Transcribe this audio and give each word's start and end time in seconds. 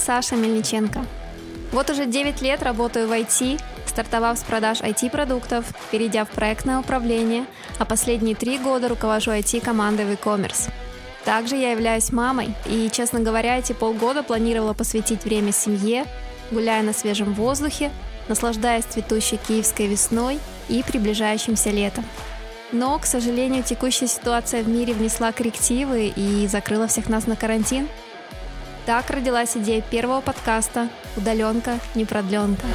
Саша 0.00 0.34
Мельниченко. 0.34 1.04
Вот 1.72 1.90
уже 1.90 2.06
9 2.06 2.42
лет 2.42 2.62
работаю 2.62 3.06
в 3.06 3.12
IT, 3.12 3.60
стартовав 3.86 4.38
с 4.38 4.42
продаж 4.42 4.80
IT-продуктов, 4.80 5.66
перейдя 5.90 6.24
в 6.24 6.30
проектное 6.30 6.78
управление, 6.78 7.44
а 7.78 7.84
последние 7.84 8.34
три 8.34 8.58
года 8.58 8.88
руковожу 8.88 9.30
IT-командой 9.30 10.06
в 10.06 10.10
e-commerce. 10.10 10.70
Также 11.24 11.56
я 11.56 11.72
являюсь 11.72 12.12
мамой, 12.12 12.54
и, 12.66 12.88
честно 12.90 13.20
говоря, 13.20 13.58
эти 13.58 13.72
полгода 13.72 14.22
планировала 14.22 14.72
посвятить 14.72 15.24
время 15.24 15.52
семье, 15.52 16.06
гуляя 16.50 16.82
на 16.82 16.92
свежем 16.92 17.34
воздухе, 17.34 17.90
наслаждаясь 18.28 18.84
цветущей 18.84 19.36
киевской 19.36 19.86
весной 19.86 20.40
и 20.68 20.82
приближающимся 20.82 21.70
летом. 21.70 22.04
Но, 22.72 22.98
к 22.98 23.04
сожалению, 23.04 23.62
текущая 23.62 24.08
ситуация 24.08 24.62
в 24.62 24.68
мире 24.68 24.94
внесла 24.94 25.30
коррективы 25.32 26.12
и 26.14 26.46
закрыла 26.46 26.86
всех 26.86 27.08
нас 27.08 27.26
на 27.26 27.36
карантин– 27.36 27.86
так 28.90 29.08
родилась 29.10 29.56
идея 29.56 29.82
первого 29.82 30.20
подкаста 30.20 30.88
«Удаленка, 31.16 31.78
не 31.94 32.04
продленка». 32.04 32.66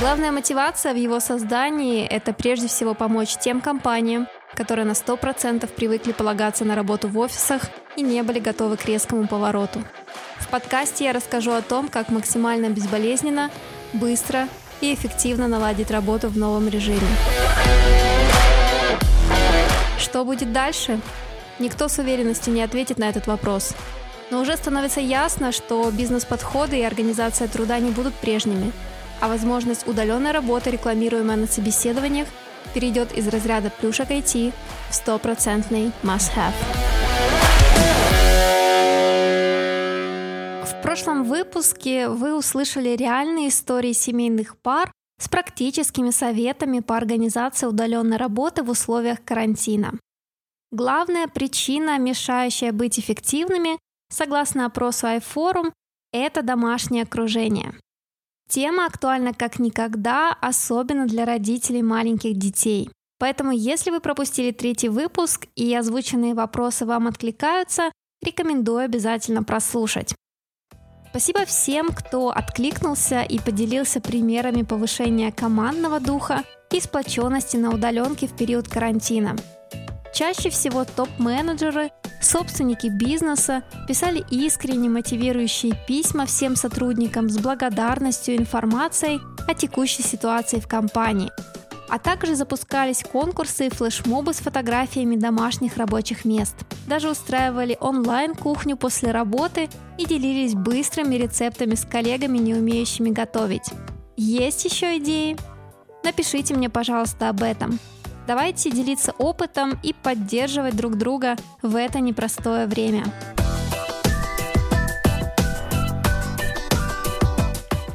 Главная 0.00 0.32
мотивация 0.32 0.92
в 0.92 0.96
его 0.96 1.20
создании– 1.20 2.04
это 2.10 2.32
прежде 2.32 2.66
всего 2.66 2.94
помочь 2.94 3.36
тем 3.36 3.60
компаниям, 3.60 4.26
которые 4.56 4.84
на 4.84 4.94
100% 4.94 5.68
привыкли 5.68 6.10
полагаться 6.10 6.64
на 6.64 6.74
работу 6.74 7.06
в 7.06 7.16
офисах 7.16 7.62
и 7.94 8.02
не 8.02 8.24
были 8.24 8.40
готовы 8.40 8.76
к 8.76 8.84
резкому 8.86 9.28
повороту. 9.28 9.84
В 10.40 10.48
подкасте 10.48 11.04
я 11.04 11.12
расскажу 11.12 11.52
о 11.52 11.62
том, 11.62 11.86
как 11.86 12.08
максимально 12.08 12.70
безболезненно, 12.70 13.48
быстро 13.92 14.48
и 14.80 14.92
эффективно 14.92 15.46
наладить 15.46 15.92
работу 15.92 16.30
в 16.30 16.36
новом 16.36 16.68
режиме. 16.68 16.98
Что 20.00 20.24
будет 20.24 20.52
дальше? 20.52 20.98
Никто 21.60 21.88
с 21.88 21.98
уверенностью 21.98 22.54
не 22.54 22.62
ответит 22.62 22.98
на 22.98 23.10
этот 23.10 23.26
вопрос. 23.26 23.74
Но 24.30 24.40
уже 24.40 24.56
становится 24.56 25.00
ясно, 25.00 25.52
что 25.52 25.90
бизнес-подходы 25.90 26.78
и 26.78 26.82
организация 26.82 27.48
труда 27.48 27.78
не 27.78 27.90
будут 27.90 28.14
прежними, 28.14 28.72
а 29.20 29.28
возможность 29.28 29.86
удаленной 29.86 30.32
работы, 30.32 30.70
рекламируемая 30.70 31.36
на 31.36 31.46
собеседованиях, 31.46 32.28
перейдет 32.72 33.12
из 33.12 33.28
разряда 33.28 33.70
плюшек 33.70 34.10
IT 34.10 34.54
в 34.88 34.94
стопроцентный 34.94 35.92
must-have. 36.02 36.54
В 40.64 40.82
прошлом 40.82 41.24
выпуске 41.24 42.08
вы 42.08 42.34
услышали 42.34 42.96
реальные 42.96 43.50
истории 43.50 43.92
семейных 43.92 44.56
пар 44.56 44.90
с 45.20 45.28
практическими 45.28 46.10
советами 46.10 46.80
по 46.80 46.96
организации 46.96 47.66
удаленной 47.66 48.16
работы 48.16 48.62
в 48.62 48.70
условиях 48.70 49.22
карантина. 49.22 49.92
Главная 50.72 51.26
причина, 51.26 51.98
мешающая 51.98 52.72
быть 52.72 52.98
эффективными, 52.98 53.78
согласно 54.08 54.66
опросу 54.66 55.08
iForum, 55.08 55.72
это 56.12 56.42
домашнее 56.42 57.02
окружение. 57.02 57.74
Тема 58.48 58.86
актуальна 58.86 59.32
как 59.34 59.58
никогда, 59.58 60.32
особенно 60.40 61.06
для 61.06 61.24
родителей 61.24 61.82
маленьких 61.82 62.36
детей. 62.36 62.90
Поэтому, 63.18 63.52
если 63.52 63.90
вы 63.90 64.00
пропустили 64.00 64.50
третий 64.50 64.88
выпуск 64.88 65.46
и 65.54 65.74
озвученные 65.74 66.34
вопросы 66.34 66.86
вам 66.86 67.06
откликаются, 67.06 67.90
рекомендую 68.24 68.84
обязательно 68.84 69.42
прослушать. 69.42 70.14
Спасибо 71.10 71.44
всем, 71.44 71.88
кто 71.88 72.30
откликнулся 72.30 73.22
и 73.22 73.40
поделился 73.40 74.00
примерами 74.00 74.62
повышения 74.62 75.32
командного 75.32 75.98
духа 75.98 76.44
и 76.72 76.80
сплоченности 76.80 77.56
на 77.56 77.74
удаленке 77.74 78.28
в 78.28 78.36
период 78.36 78.68
карантина. 78.68 79.36
Чаще 80.12 80.50
всего 80.50 80.84
топ-менеджеры, 80.84 81.90
собственники 82.20 82.88
бизнеса 82.88 83.62
писали 83.86 84.24
искренне 84.30 84.88
мотивирующие 84.88 85.72
письма 85.86 86.26
всем 86.26 86.56
сотрудникам 86.56 87.30
с 87.30 87.38
благодарностью 87.38 88.34
и 88.34 88.38
информацией 88.38 89.20
о 89.46 89.54
текущей 89.54 90.02
ситуации 90.02 90.58
в 90.58 90.66
компании. 90.66 91.30
А 91.88 91.98
также 91.98 92.36
запускались 92.36 93.02
конкурсы 93.02 93.66
и 93.66 93.70
флешмобы 93.70 94.32
с 94.32 94.38
фотографиями 94.38 95.16
домашних 95.16 95.76
рабочих 95.76 96.24
мест. 96.24 96.54
Даже 96.86 97.10
устраивали 97.10 97.76
онлайн-кухню 97.80 98.76
после 98.76 99.10
работы 99.10 99.68
и 99.98 100.06
делились 100.06 100.54
быстрыми 100.54 101.16
рецептами 101.16 101.74
с 101.74 101.84
коллегами, 101.84 102.38
не 102.38 102.54
умеющими 102.54 103.10
готовить. 103.10 103.70
Есть 104.16 104.64
еще 104.64 104.98
идеи? 104.98 105.36
Напишите 106.04 106.54
мне, 106.54 106.68
пожалуйста, 106.68 107.28
об 107.28 107.42
этом. 107.42 107.78
Давайте 108.30 108.70
делиться 108.70 109.10
опытом 109.18 109.76
и 109.82 109.92
поддерживать 109.92 110.76
друг 110.76 110.94
друга 110.96 111.34
в 111.62 111.74
это 111.74 111.98
непростое 111.98 112.68
время. 112.68 113.02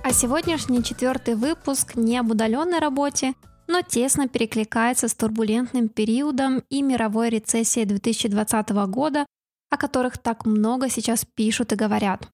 А 0.03 0.11
сегодняшний 0.11 0.83
четвертый 0.83 1.35
выпуск 1.35 1.95
не 1.95 2.17
об 2.17 2.31
удаленной 2.31 2.79
работе, 2.79 3.33
но 3.67 3.81
тесно 3.81 4.27
перекликается 4.27 5.07
с 5.07 5.13
турбулентным 5.13 5.87
периодом 5.87 6.63
и 6.69 6.81
мировой 6.81 7.29
рецессией 7.29 7.85
2020 7.85 8.69
года, 8.89 9.25
о 9.69 9.77
которых 9.77 10.17
так 10.17 10.45
много 10.45 10.89
сейчас 10.89 11.23
пишут 11.23 11.71
и 11.71 11.77
говорят. 11.77 12.27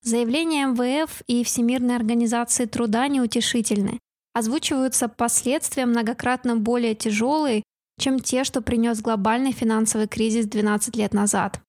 Заявления 0.00 0.64
МВФ 0.68 1.20
и 1.26 1.44
Всемирной 1.44 1.96
организации 1.96 2.64
труда 2.64 3.06
неутешительны 3.08 4.00
озвучиваются 4.34 5.08
последствия 5.08 5.86
многократно 5.86 6.56
более 6.56 6.94
тяжелые, 6.94 7.62
чем 7.98 8.18
те, 8.18 8.44
что 8.44 8.60
принес 8.60 9.00
глобальный 9.00 9.52
финансовый 9.52 10.08
кризис 10.08 10.46
12 10.46 10.96
лет 10.96 11.14
назад. 11.14 11.60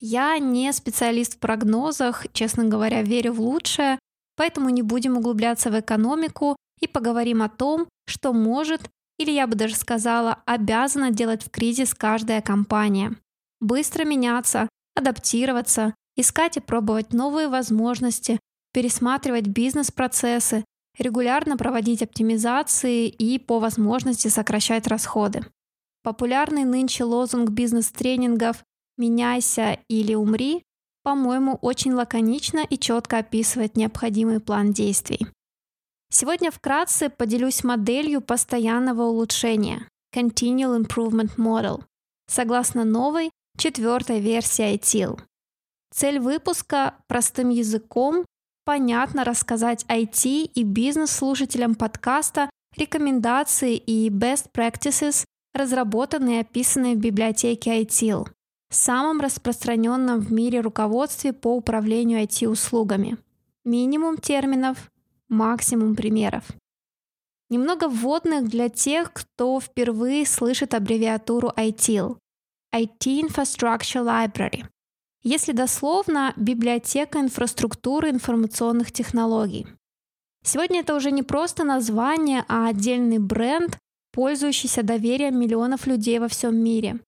Я 0.00 0.38
не 0.38 0.72
специалист 0.72 1.36
в 1.36 1.38
прогнозах, 1.38 2.26
честно 2.32 2.64
говоря, 2.64 3.02
верю 3.02 3.32
в 3.32 3.40
лучшее, 3.40 3.98
поэтому 4.36 4.70
не 4.70 4.82
будем 4.82 5.16
углубляться 5.16 5.70
в 5.70 5.78
экономику 5.78 6.56
и 6.80 6.86
поговорим 6.86 7.42
о 7.42 7.48
том, 7.48 7.88
что 8.06 8.32
может, 8.32 8.88
или 9.18 9.30
я 9.32 9.46
бы 9.46 9.56
даже 9.56 9.74
сказала, 9.74 10.42
обязана 10.46 11.10
делать 11.10 11.44
в 11.44 11.50
кризис 11.50 11.94
каждая 11.94 12.40
компания. 12.40 13.16
Быстро 13.60 14.04
меняться, 14.04 14.68
адаптироваться, 14.94 15.94
искать 16.16 16.56
и 16.56 16.60
пробовать 16.60 17.12
новые 17.12 17.48
возможности, 17.48 18.38
пересматривать 18.72 19.48
бизнес-процессы, 19.48 20.64
регулярно 20.98 21.56
проводить 21.56 22.02
оптимизации 22.02 23.08
и 23.08 23.38
по 23.38 23.58
возможности 23.58 24.28
сокращать 24.28 24.86
расходы. 24.86 25.44
Популярный 26.02 26.64
нынче 26.64 27.04
лозунг 27.04 27.50
бизнес-тренингов 27.50 28.64
«меняйся 28.96 29.78
или 29.88 30.14
умри» 30.14 30.64
по-моему, 31.08 31.58
очень 31.62 31.94
лаконично 31.94 32.66
и 32.68 32.76
четко 32.76 33.16
описывает 33.16 33.78
необходимый 33.78 34.40
план 34.40 34.74
действий. 34.74 35.26
Сегодня 36.10 36.50
вкратце 36.50 37.08
поделюсь 37.08 37.64
моделью 37.64 38.20
постоянного 38.20 39.04
улучшения 39.04 39.88
Continual 40.14 40.78
Improvement 40.78 41.36
Model, 41.38 41.82
согласно 42.26 42.84
новой 42.84 43.30
четвертой 43.56 44.20
версии 44.20 44.74
ITIL. 44.74 45.18
Цель 45.94 46.18
выпуска 46.18 46.94
простым 47.06 47.48
языком 47.48 48.26
понятно 48.68 49.24
рассказать 49.24 49.86
IT 49.88 50.26
и 50.54 50.62
бизнес-слушателям 50.62 51.74
подкаста 51.74 52.50
рекомендации 52.76 53.76
и 53.76 54.10
best 54.10 54.52
practices, 54.52 55.24
разработанные 55.54 56.36
и 56.36 56.40
описанные 56.42 56.94
в 56.94 56.98
библиотеке 56.98 57.82
ITIL, 57.82 58.28
самом 58.68 59.22
распространенном 59.22 60.20
в 60.20 60.30
мире 60.30 60.60
руководстве 60.60 61.32
по 61.32 61.56
управлению 61.56 62.20
IT-услугами. 62.20 63.16
Минимум 63.64 64.18
терминов, 64.18 64.90
максимум 65.30 65.96
примеров. 65.96 66.44
Немного 67.48 67.88
вводных 67.88 68.50
для 68.50 68.68
тех, 68.68 69.14
кто 69.14 69.58
впервые 69.62 70.26
слышит 70.26 70.74
аббревиатуру 70.74 71.48
ITIL– 71.56 72.18
IT 72.74 73.22
Infrastructure 73.22 74.04
Library. 74.04 74.66
Если 75.22 75.52
дословно, 75.52 76.32
библиотека 76.36 77.18
инфраструктуры 77.18 78.10
информационных 78.10 78.92
технологий. 78.92 79.66
Сегодня 80.44 80.80
это 80.80 80.94
уже 80.94 81.10
не 81.10 81.22
просто 81.22 81.64
название, 81.64 82.44
а 82.48 82.68
отдельный 82.68 83.18
бренд, 83.18 83.76
пользующийся 84.12 84.82
доверием 84.82 85.38
миллионов 85.38 85.86
людей 85.86 86.18
во 86.20 86.28
всем 86.28 86.56
мире. 86.56 87.00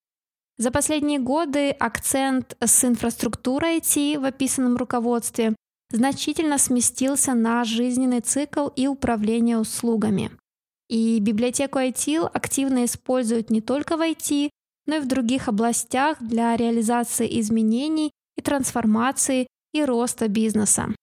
За 0.57 0.71
последние 0.71 1.19
годы 1.19 1.71
акцент 1.71 2.55
с 2.59 2.83
инфраструктурой 2.83 3.79
IT 3.79 4.19
в 4.19 4.25
описанном 4.25 4.75
руководстве 4.75 5.55
значительно 5.89 6.57
сместился 6.57 7.33
на 7.33 7.63
жизненный 7.63 8.19
цикл 8.19 8.67
и 8.67 8.87
управление 8.87 9.57
услугами. 9.57 10.31
И 10.89 11.19
библиотеку 11.19 11.79
IT 11.79 12.29
активно 12.33 12.85
используют 12.85 13.49
не 13.49 13.61
только 13.61 13.95
в 13.95 14.01
IT, 14.01 14.49
но 14.85 14.97
и 14.97 14.99
в 14.99 15.07
других 15.07 15.47
областях 15.47 16.17
для 16.21 16.55
реализации 16.55 17.39
изменений 17.39 18.11
и 18.37 18.41
трансформации 18.41 19.47
и 19.73 19.83
роста 19.83 20.27
бизнеса. 20.27 20.93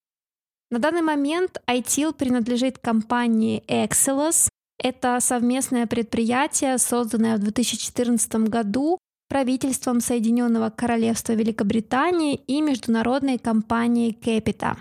На 0.71 0.79
данный 0.79 1.03
момент 1.03 1.63
ITIL 1.67 2.13
принадлежит 2.13 2.79
компании 2.79 3.63
Excelos. 3.67 4.49
Это 4.79 5.19
совместное 5.21 5.87
предприятие, 5.87 6.79
созданное 6.79 7.37
в 7.37 7.41
2014 7.41 8.35
году 8.49 8.99
правительством 9.29 10.01
Соединенного 10.01 10.71
Королевства 10.71 11.33
Великобритании 11.33 12.35
и 12.35 12.61
международной 12.61 13.39
компанией 13.39 14.13
Capita. 14.13 14.77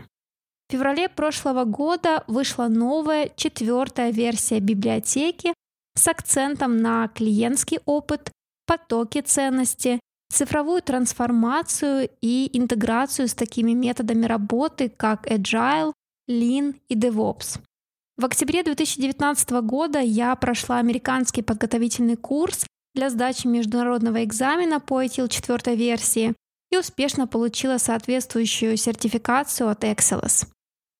В 0.67 0.73
феврале 0.73 1.07
прошлого 1.07 1.63
года 1.63 2.23
вышла 2.27 2.67
новая 2.67 3.31
четвертая 3.35 4.11
версия 4.11 4.59
библиотеки 4.59 5.53
с 5.95 6.07
акцентом 6.07 6.77
на 6.77 7.07
клиентский 7.07 7.79
опыт, 7.85 8.31
потоки 8.67 9.21
ценности, 9.21 9.99
цифровую 10.29 10.83
трансформацию 10.83 12.09
и 12.21 12.49
интеграцию 12.53 13.27
с 13.27 13.33
такими 13.33 13.71
методами 13.71 14.25
работы, 14.25 14.89
как 14.89 15.25
Agile, 15.25 15.93
Lean 16.29 16.75
и 16.89 16.95
DevOps. 16.95 17.59
В 18.17 18.25
октябре 18.25 18.63
2019 18.63 19.49
года 19.61 19.99
я 19.99 20.35
прошла 20.35 20.77
американский 20.77 21.41
подготовительный 21.41 22.17
курс 22.17 22.65
для 22.93 23.09
сдачи 23.09 23.47
международного 23.47 24.23
экзамена 24.23 24.79
по 24.79 25.03
ITIL 25.03 25.29
4 25.29 25.75
версии 25.75 26.35
и 26.71 26.77
успешно 26.77 27.27
получила 27.27 27.77
соответствующую 27.77 28.75
сертификацию 28.75 29.69
от 29.69 29.83
Excelis. 29.83 30.47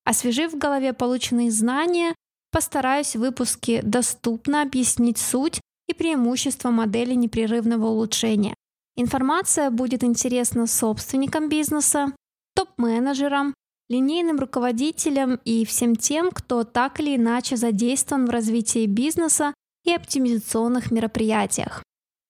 Освежив 0.06 0.54
в 0.54 0.58
голове 0.58 0.94
полученные 0.94 1.52
знания, 1.52 2.16
постараюсь 2.52 3.16
в 3.16 3.20
выпуске 3.20 3.82
доступно 3.82 4.62
объяснить 4.62 5.18
суть 5.18 5.60
и 5.88 5.94
преимущества 5.94 6.70
модели 6.70 7.14
непрерывного 7.14 7.88
улучшения. 7.88 8.54
Информация 8.96 9.70
будет 9.70 10.04
интересна 10.04 10.68
собственникам 10.68 11.50
бизнеса, 11.50 12.14
топ-менеджерам, 12.56 13.54
линейным 13.90 14.38
руководителям 14.40 15.40
и 15.46 15.66
всем 15.66 15.96
тем, 15.96 16.32
кто 16.32 16.64
так 16.64 17.00
или 17.00 17.16
иначе 17.16 17.56
задействован 17.56 18.26
в 18.26 18.30
развитии 18.30 18.86
бизнеса 18.86 19.54
и 19.86 19.94
оптимизационных 19.94 20.92
мероприятиях. 20.92 21.84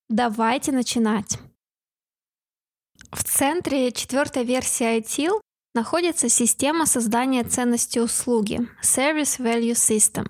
Давайте 0.09 0.71
начинать. 0.71 1.39
В 3.11 3.23
центре 3.23 3.91
четвертой 3.91 4.43
версии 4.43 4.99
ITIL 4.99 5.41
находится 5.73 6.29
система 6.29 6.85
создания 6.85 7.43
ценности 7.43 7.99
услуги 7.99 8.67
Service 8.83 9.39
Value 9.39 9.71
System, 9.73 10.29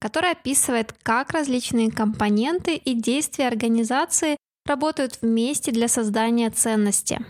которая 0.00 0.32
описывает, 0.32 0.94
как 1.02 1.32
различные 1.32 1.90
компоненты 1.90 2.76
и 2.76 2.94
действия 2.94 3.48
организации 3.48 4.36
работают 4.66 5.18
вместе 5.22 5.72
для 5.72 5.88
создания 5.88 6.50
ценности. 6.50 7.24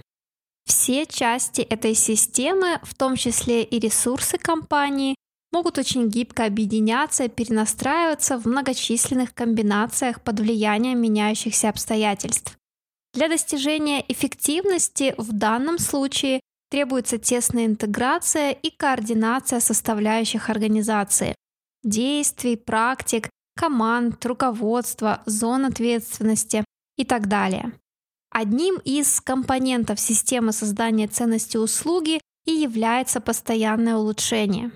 Все 0.67 1.07
части 1.07 1.63
этой 1.63 1.95
системы, 1.95 2.79
в 2.83 2.95
том 2.95 3.17
числе 3.17 3.63
и 3.63 3.79
ресурсы 3.79 4.37
компании, 4.37 5.15
могут 5.51 5.79
очень 5.79 6.09
гибко 6.09 6.45
объединяться 6.45 7.25
и 7.25 7.29
перенастраиваться 7.29 8.39
в 8.39 8.47
многочисленных 8.47 9.33
комбинациях 9.33 10.21
под 10.21 10.41
влиянием 10.41 11.01
меняющихся 11.01 11.71
обстоятельств. 11.71 12.59
Для 13.15 13.29
достижения 13.29 14.05
эффективности 14.09 15.15
в 15.17 15.33
данном 15.33 15.79
случае 15.79 16.41
требуется 16.71 17.19
тесная 17.19 17.65
интеграция 17.65 18.51
и 18.51 18.71
координация 18.71 19.61
составляющих 19.61 20.51
организации– 20.51 21.35
действий, 21.83 22.57
практик, 22.57 23.29
команд, 23.57 24.25
руководства, 24.25 25.23
зон 25.27 25.67
ответственности 25.67 26.65
и 26.97 27.05
так 27.05 27.29
далее. 27.29 27.73
Одним 28.31 28.77
из 28.85 29.21
компонентов 29.21 29.99
системы 29.99 30.53
создания 30.53 31.09
ценности 31.09 31.57
услуги 31.57 32.21
и 32.45 32.53
является 32.53 33.21
постоянное 33.21 33.97
улучшение. 33.97 34.73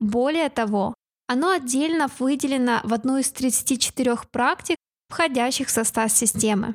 Более 0.00 0.48
того, 0.48 0.94
оно 1.26 1.50
отдельно 1.50 2.10
выделено 2.18 2.80
в 2.84 2.92
одну 2.92 3.18
из 3.18 3.30
34 3.30 4.16
практик, 4.30 4.76
входящих 5.08 5.68
в 5.68 5.70
состав 5.70 6.10
системы. 6.10 6.74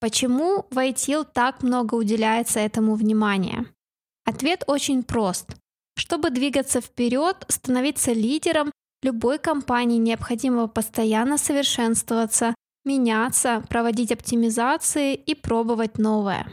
Почему 0.00 0.66
в 0.70 0.78
ITIL 0.78 1.26
так 1.32 1.62
много 1.62 1.94
уделяется 1.94 2.60
этому 2.60 2.94
внимания? 2.94 3.66
Ответ 4.24 4.64
очень 4.66 5.02
прост. 5.02 5.56
Чтобы 5.96 6.30
двигаться 6.30 6.80
вперед, 6.80 7.44
становиться 7.48 8.12
лидером, 8.12 8.72
любой 9.02 9.38
компании 9.38 9.98
необходимо 9.98 10.68
постоянно 10.68 11.38
совершенствоваться, 11.38 12.54
меняться, 12.84 13.64
проводить 13.68 14.12
оптимизации 14.12 15.14
и 15.14 15.34
пробовать 15.34 15.98
новое. 15.98 16.46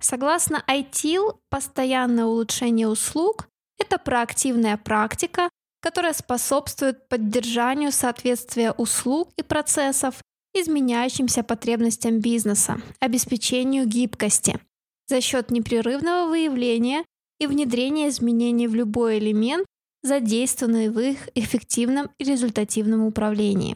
Согласно 0.00 0.62
ITIL, 0.68 1.38
постоянное 1.50 2.24
улучшение 2.24 2.88
услуг– 2.88 3.48
это 3.78 3.98
проактивная 3.98 4.76
практика, 4.76 5.48
которая 5.80 6.12
способствует 6.12 7.08
поддержанию 7.08 7.92
соответствия 7.92 8.72
услуг 8.72 9.30
и 9.36 9.42
процессов 9.42 10.16
изменяющимся 10.54 11.42
потребностям 11.42 12.20
бизнеса, 12.20 12.80
обеспечению 13.00 13.86
гибкости 13.86 14.60
за 15.08 15.20
счет 15.20 15.50
непрерывного 15.50 16.28
выявления 16.28 17.04
и 17.40 17.46
внедрения 17.46 18.08
изменений 18.08 18.68
в 18.68 18.74
любой 18.74 19.18
элемент, 19.18 19.66
задействованный 20.04 20.90
в 20.90 21.00
их 21.00 21.28
эффективном 21.34 22.10
и 22.18 22.24
результативном 22.24 23.04
управлении. 23.04 23.74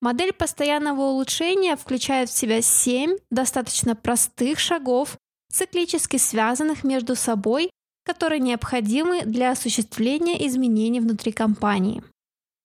Модель 0.00 0.32
постоянного 0.32 1.00
улучшения 1.02 1.76
включает 1.76 2.28
в 2.28 2.36
себя 2.36 2.60
семь 2.60 3.16
достаточно 3.30 3.96
простых 3.96 4.58
шагов, 4.58 5.16
циклически 5.50 6.18
связанных 6.18 6.84
между 6.84 7.16
собой, 7.16 7.70
которые 8.04 8.40
необходимы 8.40 9.22
для 9.24 9.52
осуществления 9.52 10.46
изменений 10.46 11.00
внутри 11.00 11.32
компании. 11.32 12.02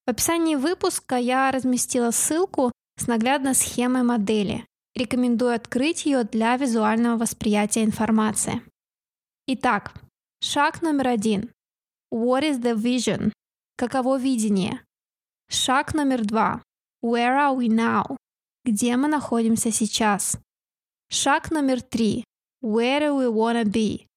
В 0.06 0.10
описании 0.10 0.56
выпуска 0.56 1.16
я 1.16 1.52
разместила 1.52 2.12
ссылку 2.12 2.72
с 2.98 3.08
наглядной 3.08 3.56
схемой 3.56 4.04
модели. 4.04 4.66
Рекомендую 4.96 5.54
открыть 5.54 6.06
ее 6.06 6.24
для 6.24 6.58
визуального 6.58 7.18
восприятия 7.18 7.84
информации. 7.84 8.62
Итак, 9.46 9.94
шаг 10.42 10.82
номер 10.82 11.10
один. 11.10 11.52
What 12.12 12.44
is 12.44 12.60
the 12.60 12.76
vision? 12.76 13.32
Каково 13.78 14.18
видение? 14.18 14.84
Шаг 15.50 15.94
номер 15.94 16.26
два. 16.26 16.62
Where 17.04 17.38
are 17.38 17.56
we 17.56 17.68
now? 17.68 18.18
Где 18.66 18.98
мы 18.98 19.08
находимся 19.08 19.72
сейчас? 19.72 20.38
Шаг 21.10 21.52
номер 21.52 21.82
три. 21.82 22.24
Where 22.64 23.02
do 23.02 23.18
we 23.18 23.32
wanna 23.32 23.64
be? 23.64 24.08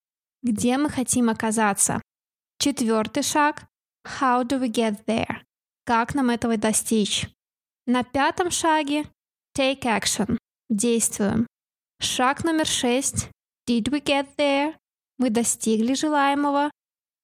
Где 0.42 0.78
мы 0.78 0.88
хотим 0.88 1.28
оказаться? 1.28 2.00
Четвертый 2.58 3.22
шаг. 3.22 3.66
How 4.04 4.44
do 4.44 4.60
we 4.60 4.68
get 4.68 5.04
there? 5.06 5.42
Как 5.84 6.14
нам 6.14 6.30
этого 6.30 6.56
достичь? 6.56 7.28
На 7.86 8.02
пятом 8.02 8.50
шаге 8.50 9.04
Take 9.56 9.82
action. 9.82 10.38
Действуем. 10.68 11.46
Шаг 12.00 12.44
номер 12.44 12.66
шесть. 12.66 13.28
Did 13.68 13.90
we 13.90 14.00
get 14.00 14.28
there? 14.36 14.74
Мы 15.18 15.30
достигли 15.30 15.94
желаемого. 15.94 16.70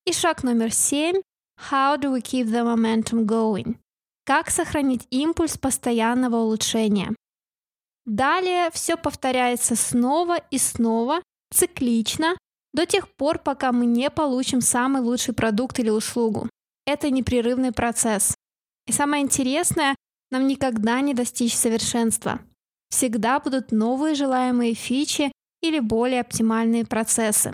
И 0.07 0.13
шаг 0.13 0.45
номер 0.45 0.73
семь. 0.73 1.21
How 1.71 1.99
do 1.99 2.13
we 2.13 2.21
keep 2.21 2.47
the 2.47 2.63
momentum 2.63 3.27
going? 3.27 3.77
Как 4.25 4.51
сохранить 4.51 5.05
импульс 5.11 5.59
постоянного 5.59 6.37
улучшения? 6.37 7.13
Далее 8.05 8.71
все 8.71 8.97
повторяется 8.97 9.75
снова 9.75 10.37
и 10.53 10.59
снова, 10.59 11.23
циклично, 11.53 12.37
до 12.73 12.87
тех 12.87 13.09
пор, 13.17 13.41
пока 13.41 13.73
мы 13.73 13.85
не 13.85 14.09
получим 14.11 14.61
самый 14.61 15.03
лучший 15.03 15.35
продукт 15.35 15.81
или 15.81 15.91
услугу. 15.91 16.49
Это 16.87 17.11
непрерывный 17.11 17.73
процесс. 17.73 18.37
И 18.87 18.93
самое 18.93 19.25
интересное, 19.25 19.97
нам 20.31 20.47
никогда 20.47 21.01
не 21.01 21.15
достичь 21.15 21.57
совершенства. 21.57 22.39
Всегда 22.91 23.41
будут 23.41 23.73
новые 23.73 24.15
желаемые 24.15 24.75
фичи 24.75 25.33
или 25.63 25.81
более 25.81 26.21
оптимальные 26.21 26.87
процессы. 26.87 27.53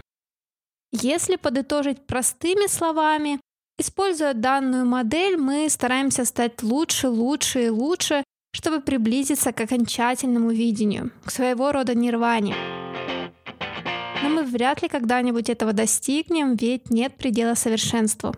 Если 0.92 1.36
подытожить 1.36 2.06
простыми 2.06 2.66
словами, 2.68 3.40
Используя 3.78 4.34
данную 4.34 4.86
модель, 4.86 5.36
мы 5.36 5.68
стараемся 5.68 6.24
стать 6.24 6.62
лучше, 6.62 7.08
лучше 7.08 7.64
и 7.64 7.68
лучше, 7.68 8.22
чтобы 8.54 8.80
приблизиться 8.80 9.52
к 9.52 9.60
окончательному 9.60 10.50
видению, 10.50 11.10
к 11.24 11.30
своего 11.30 11.72
рода 11.72 11.94
нирване. 11.94 12.54
Но 14.22 14.28
мы 14.28 14.44
вряд 14.44 14.82
ли 14.82 14.88
когда-нибудь 14.88 15.48
этого 15.48 15.72
достигнем, 15.72 16.54
ведь 16.54 16.90
нет 16.90 17.16
предела 17.16 17.54
совершенству. 17.54 18.34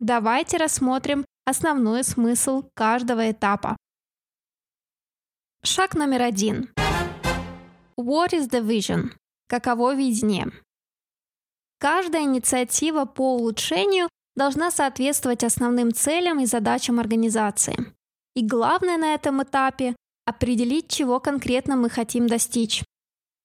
Давайте 0.00 0.58
рассмотрим 0.58 1.24
основной 1.46 2.04
смысл 2.04 2.64
каждого 2.74 3.30
этапа. 3.30 3.76
Шаг 5.62 5.94
номер 5.94 6.22
один. 6.22 6.68
What 7.96 8.32
is 8.32 8.50
the 8.50 8.62
vision? 8.62 9.12
Каково 9.48 9.94
видение? 9.94 10.52
Каждая 11.80 12.24
инициатива 12.24 13.04
по 13.04 13.36
улучшению 13.36 14.08
должна 14.34 14.70
соответствовать 14.70 15.44
основным 15.44 15.92
целям 15.94 16.40
и 16.40 16.46
задачам 16.46 16.98
организации. 16.98 17.76
И 18.34 18.44
главное 18.44 18.96
на 18.96 19.14
этом 19.14 19.42
этапе– 19.42 19.94
определить, 20.26 20.88
чего 20.88 21.20
конкретно 21.20 21.76
мы 21.76 21.88
хотим 21.88 22.26
достичь. 22.26 22.84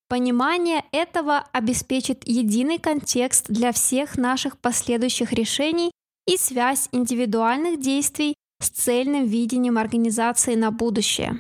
Понимание 0.10 0.84
этого 0.92 1.46
обеспечит 1.52 2.28
единый 2.28 2.78
контекст 2.78 3.48
для 3.50 3.72
всех 3.72 4.18
наших 4.18 4.58
последующих 4.58 5.32
решений 5.34 5.92
и 6.28 6.38
связь 6.38 6.90
индивидуальных 6.92 7.80
действий 7.80 8.36
с 8.62 8.70
цельным 8.70 9.26
видением 9.26 9.78
организации 9.78 10.56
на 10.56 10.72
будущее. 10.72 11.40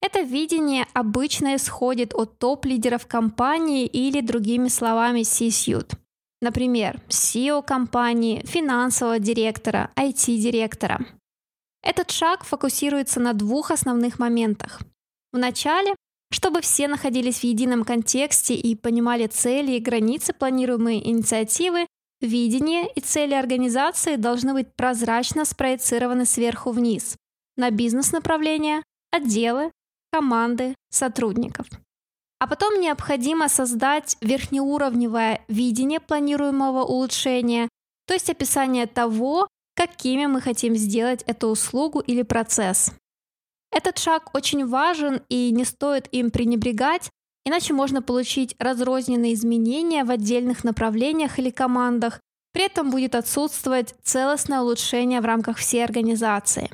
Это 0.00 0.20
видение 0.20 0.86
обычно 0.94 1.56
исходит 1.56 2.14
от 2.14 2.38
топ-лидеров 2.38 3.06
компании 3.06 3.86
или, 3.86 4.20
другими 4.20 4.68
словами, 4.68 5.22
C-suite. 5.22 5.94
Например, 6.40 7.00
CEO 7.08 7.64
компании, 7.64 8.44
финансового 8.46 9.18
директора, 9.18 9.90
IT-директора. 9.96 11.04
Этот 11.82 12.10
шаг 12.10 12.44
фокусируется 12.44 13.18
на 13.20 13.32
двух 13.32 13.70
основных 13.70 14.18
моментах. 14.18 14.80
Вначале, 15.32 15.94
чтобы 16.30 16.60
все 16.60 16.86
находились 16.88 17.40
в 17.40 17.44
едином 17.44 17.84
контексте 17.84 18.54
и 18.54 18.76
понимали 18.76 19.26
цели 19.26 19.72
и 19.72 19.80
границы 19.80 20.32
планируемой 20.32 20.98
инициативы, 20.98 21.86
видение 22.20 22.88
и 22.92 23.00
цели 23.00 23.34
организации 23.34 24.16
должны 24.16 24.52
быть 24.52 24.74
прозрачно 24.74 25.44
спроецированы 25.44 26.24
сверху 26.24 26.70
вниз 26.70 27.16
на 27.56 27.70
бизнес-направления, 27.70 28.82
отделы, 29.10 29.72
команды, 30.12 30.74
сотрудников. 30.90 31.66
А 32.38 32.46
потом 32.46 32.80
необходимо 32.80 33.48
создать 33.48 34.16
верхнеуровневое 34.20 35.44
видение 35.48 35.98
планируемого 35.98 36.84
улучшения, 36.84 37.68
то 38.06 38.14
есть 38.14 38.30
описание 38.30 38.86
того, 38.86 39.48
какими 39.74 40.26
мы 40.26 40.40
хотим 40.40 40.76
сделать 40.76 41.22
эту 41.26 41.48
услугу 41.48 42.00
или 42.00 42.22
процесс. 42.22 42.92
Этот 43.70 43.98
шаг 43.98 44.34
очень 44.34 44.66
важен 44.66 45.22
и 45.28 45.50
не 45.50 45.64
стоит 45.64 46.08
им 46.12 46.30
пренебрегать, 46.30 47.10
иначе 47.44 47.74
можно 47.74 48.02
получить 48.02 48.54
разрозненные 48.58 49.34
изменения 49.34 50.04
в 50.04 50.10
отдельных 50.10 50.64
направлениях 50.64 51.38
или 51.38 51.50
командах, 51.50 52.20
при 52.52 52.64
этом 52.64 52.90
будет 52.90 53.14
отсутствовать 53.14 53.94
целостное 54.02 54.60
улучшение 54.60 55.20
в 55.20 55.26
рамках 55.26 55.58
всей 55.58 55.84
организации. 55.84 56.70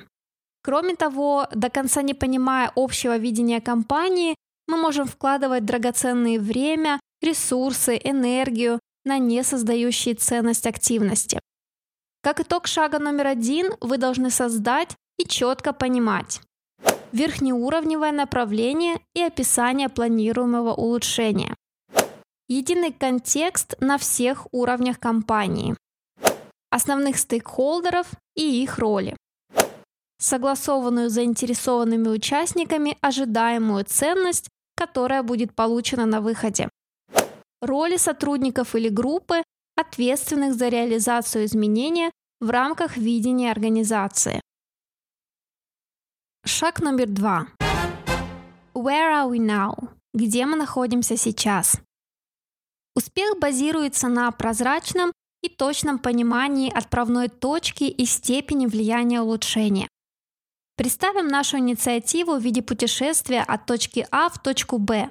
Кроме 0.62 0.94
того, 0.94 1.46
до 1.54 1.68
конца 1.68 2.00
не 2.00 2.14
понимая 2.14 2.72
общего 2.74 3.18
видения 3.18 3.60
компании, 3.60 4.34
мы 4.66 4.76
можем 4.76 5.06
вкладывать 5.06 5.64
драгоценное 5.64 6.38
время, 6.38 7.00
ресурсы, 7.20 8.00
энергию 8.02 8.80
на 9.04 9.18
не 9.18 9.42
создающие 9.42 10.14
ценность 10.14 10.66
активности. 10.66 11.40
Как 12.22 12.40
итог 12.40 12.66
шага 12.66 12.98
номер 12.98 13.26
один, 13.26 13.74
вы 13.80 13.98
должны 13.98 14.30
создать 14.30 14.96
и 15.18 15.24
четко 15.24 15.72
понимать 15.72 16.40
верхнеуровневое 17.12 18.10
направление 18.10 18.96
и 19.14 19.22
описание 19.22 19.88
планируемого 19.88 20.74
улучшения. 20.74 21.54
Единый 22.48 22.92
контекст 22.92 23.76
на 23.80 23.98
всех 23.98 24.48
уровнях 24.52 24.98
компании. 24.98 25.76
Основных 26.70 27.18
стейкхолдеров 27.18 28.08
и 28.34 28.62
их 28.62 28.78
роли 28.78 29.16
согласованную 30.18 31.10
заинтересованными 31.10 32.08
участниками 32.08 32.96
ожидаемую 33.02 33.84
ценность, 33.84 34.48
которая 34.76 35.22
будет 35.22 35.54
получена 35.54 36.06
на 36.06 36.20
выходе. 36.20 36.68
Роли 37.60 37.96
сотрудников 37.96 38.74
или 38.74 38.88
группы, 38.88 39.42
ответственных 39.76 40.54
за 40.54 40.68
реализацию 40.68 41.44
изменения 41.46 42.10
в 42.40 42.50
рамках 42.50 42.96
видения 42.96 43.50
организации. 43.50 44.40
Шаг 46.44 46.80
номер 46.80 47.06
два. 47.08 47.46
Where 48.74 49.10
are 49.12 49.30
we 49.30 49.38
now? 49.38 49.88
Где 50.12 50.46
мы 50.46 50.56
находимся 50.56 51.16
сейчас? 51.16 51.80
Успех 52.94 53.38
базируется 53.40 54.08
на 54.08 54.30
прозрачном 54.30 55.12
и 55.42 55.48
точном 55.48 55.98
понимании 55.98 56.72
отправной 56.72 57.28
точки 57.28 57.84
и 57.84 58.04
степени 58.04 58.66
влияния 58.66 59.20
улучшения. 59.20 59.88
Представим 60.76 61.28
нашу 61.28 61.58
инициативу 61.58 62.36
в 62.36 62.42
виде 62.42 62.60
путешествия 62.60 63.42
от 63.42 63.64
точки 63.64 64.06
А 64.10 64.28
в 64.28 64.42
точку 64.42 64.78
Б. 64.78 65.08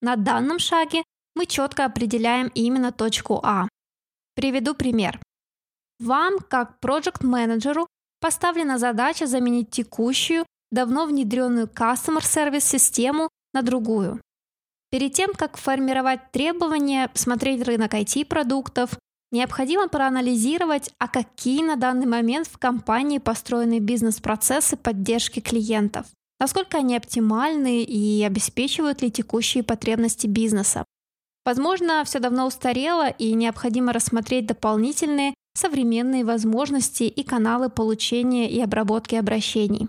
На 0.00 0.16
данном 0.16 0.58
шаге 0.58 1.04
мы 1.36 1.46
четко 1.46 1.84
определяем 1.84 2.50
именно 2.54 2.90
точку 2.90 3.38
А. 3.44 3.68
Приведу 4.34 4.74
пример. 4.74 5.20
Вам, 6.00 6.38
как 6.40 6.80
проект-менеджеру, 6.80 7.86
поставлена 8.20 8.78
задача 8.78 9.26
заменить 9.26 9.70
текущую, 9.70 10.44
давно 10.72 11.06
внедренную 11.06 11.68
Customer 11.68 12.20
Service 12.20 12.60
систему 12.60 13.28
на 13.52 13.62
другую. 13.62 14.20
Перед 14.90 15.12
тем, 15.12 15.32
как 15.32 15.56
формировать 15.56 16.32
требования, 16.32 17.10
смотреть 17.14 17.62
рынок 17.62 17.94
IT-продуктов, 17.94 18.98
Необходимо 19.34 19.88
проанализировать, 19.88 20.94
а 21.00 21.08
какие 21.08 21.64
на 21.64 21.74
данный 21.74 22.06
момент 22.06 22.46
в 22.46 22.56
компании 22.56 23.18
построены 23.18 23.80
бизнес-процессы 23.80 24.76
поддержки 24.76 25.40
клиентов, 25.40 26.06
насколько 26.38 26.78
они 26.78 26.96
оптимальны 26.96 27.82
и 27.82 28.22
обеспечивают 28.22 29.02
ли 29.02 29.10
текущие 29.10 29.64
потребности 29.64 30.28
бизнеса. 30.28 30.84
Возможно, 31.44 32.04
все 32.04 32.20
давно 32.20 32.46
устарело 32.46 33.08
и 33.08 33.32
необходимо 33.32 33.92
рассмотреть 33.92 34.46
дополнительные 34.46 35.34
современные 35.56 36.24
возможности 36.24 37.02
и 37.02 37.24
каналы 37.24 37.70
получения 37.70 38.48
и 38.48 38.60
обработки 38.60 39.16
обращений. 39.16 39.88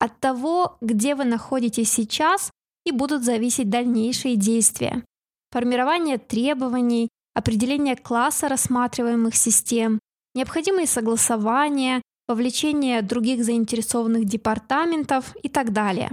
От 0.00 0.20
того, 0.20 0.76
где 0.82 1.14
вы 1.14 1.24
находитесь 1.24 1.90
сейчас, 1.90 2.50
и 2.84 2.92
будут 2.92 3.24
зависеть 3.24 3.70
дальнейшие 3.70 4.36
действия. 4.36 5.02
Формирование 5.50 6.18
требований, 6.18 7.08
определение 7.36 7.96
класса 7.96 8.48
рассматриваемых 8.48 9.36
систем, 9.36 9.98
необходимые 10.34 10.86
согласования, 10.86 12.00
вовлечение 12.26 13.02
других 13.02 13.44
заинтересованных 13.44 14.24
департаментов 14.24 15.36
и 15.42 15.50
так 15.50 15.74
далее. 15.74 16.10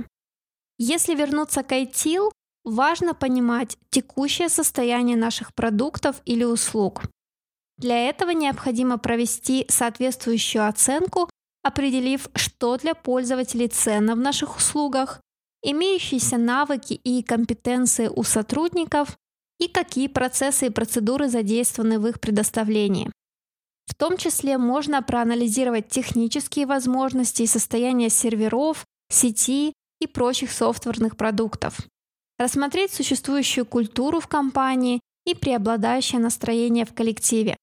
Если 0.78 1.16
вернуться 1.16 1.64
к 1.64 1.72
ITIL, 1.72 2.30
важно 2.66 3.14
понимать 3.14 3.78
текущее 3.90 4.50
состояние 4.50 5.16
наших 5.16 5.56
продуктов 5.56 6.22
или 6.26 6.44
услуг. 6.44 7.04
Для 7.78 8.10
этого 8.10 8.32
необходимо 8.32 8.98
провести 8.98 9.66
соответствующую 9.70 10.68
оценку, 10.68 11.30
определив, 11.64 12.28
что 12.36 12.78
для 12.78 12.96
пользователей 12.96 13.70
ценно 13.70 14.16
в 14.16 14.20
наших 14.20 14.58
услугах, 14.58 15.22
имеющиеся 15.62 16.38
навыки 16.38 16.94
и 16.94 17.24
компетенции 17.24 18.10
у 18.14 18.24
сотрудников 18.24 19.16
и 19.64 19.68
какие 19.70 20.08
процессы 20.08 20.68
и 20.68 20.70
процедуры 20.70 21.30
задействованы 21.30 22.00
в 22.00 22.08
их 22.08 22.20
предоставлении. 22.20 23.12
В 23.86 23.96
том 23.96 24.18
числе 24.18 24.58
можно 24.58 25.02
проанализировать 25.02 25.88
технические 25.88 26.66
возможности 26.66 27.44
и 27.44 27.48
состояние 27.48 28.10
серверов, 28.10 28.86
сети 29.10 29.74
и 30.02 30.08
прочих 30.08 30.52
софтверных 30.52 31.16
продуктов, 31.16 31.78
рассмотреть 32.38 32.92
существующую 32.92 33.66
культуру 33.66 34.20
в 34.20 34.28
компании 34.28 35.00
и 35.26 35.34
преобладающее 35.34 36.20
настроение 36.20 36.86
в 36.86 36.94
коллективе. 36.94 37.56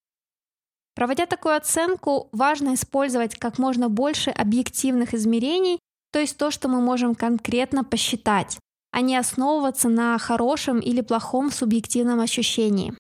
Проводя 0.95 1.26
такую 1.26 1.57
оценку, 1.57 2.28
важно 2.33 2.75
использовать 2.75 3.38
как 3.38 3.59
можно 3.59 3.88
больше 3.88 4.30
объективных 4.30 5.14
измерений, 5.14 5.78
то 6.12 6.19
есть 6.19 6.37
то, 6.37 6.50
что 6.50 6.69
мы 6.69 6.80
можем 6.80 7.14
конкретно 7.14 7.85
посчитать, 7.85 8.59
а 8.92 9.00
не 9.00 9.16
основываться 9.16 9.88
на 9.88 10.18
хорошем 10.18 10.80
или 10.80 11.00
плохом 11.00 11.50
субъективном 11.50 12.20
ощущении. 12.20 12.94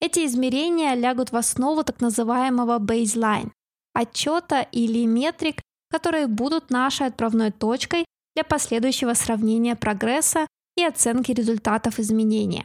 Эти 0.00 0.26
измерения 0.26 0.94
лягут 0.94 1.30
в 1.30 1.36
основу 1.36 1.84
так 1.84 2.00
называемого 2.00 2.78
baseline– 2.78 3.50
отчета 3.94 4.62
или 4.62 5.06
метрик, 5.06 5.60
которые 5.90 6.26
будут 6.26 6.70
нашей 6.70 7.06
отправной 7.06 7.52
точкой 7.52 8.04
для 8.34 8.44
последующего 8.44 9.14
сравнения 9.14 9.76
прогресса 9.76 10.46
и 10.76 10.84
оценки 10.84 11.32
результатов 11.32 11.98
изменения. 11.98 12.64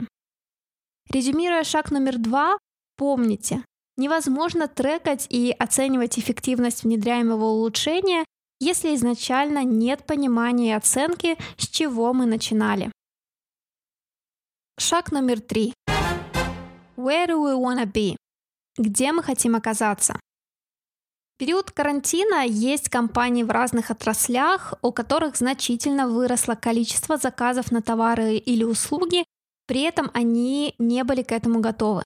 Резюмируя 1.09 1.63
шаг 1.63 1.91
номер 1.91 2.17
два, 2.17 2.57
помните, 2.97 3.63
невозможно 3.97 4.67
трекать 4.67 5.27
и 5.29 5.53
оценивать 5.57 6.17
эффективность 6.17 6.83
внедряемого 6.83 7.45
улучшения, 7.45 8.25
если 8.59 8.95
изначально 8.95 9.63
нет 9.63 10.05
понимания 10.05 10.69
и 10.69 10.77
оценки, 10.77 11.37
с 11.57 11.67
чего 11.67 12.13
мы 12.13 12.25
начинали. 12.25 12.91
Шаг 14.79 15.11
номер 15.11 15.41
три. 15.41 15.73
Where 16.95 17.27
do 17.27 17.43
we 17.43 17.55
wanna 17.55 17.85
be? 17.85 18.15
Где 18.77 19.11
мы 19.11 19.23
хотим 19.23 19.55
оказаться? 19.55 20.19
В 21.35 21.39
период 21.39 21.69
карантина 21.69 22.45
есть 22.45 22.89
компании 22.89 23.43
в 23.43 23.51
разных 23.51 23.91
отраслях, 23.91 24.73
у 24.81 24.91
которых 24.91 25.35
значительно 25.35 26.07
выросло 26.07 26.55
количество 26.55 27.17
заказов 27.17 27.71
на 27.71 27.81
товары 27.83 28.37
или 28.37 28.63
услуги, 28.63 29.23
при 29.67 29.81
этом 29.81 30.09
они 30.13 30.73
не 30.79 31.03
были 31.03 31.21
к 31.21 31.31
этому 31.31 31.59
готовы. 31.59 32.03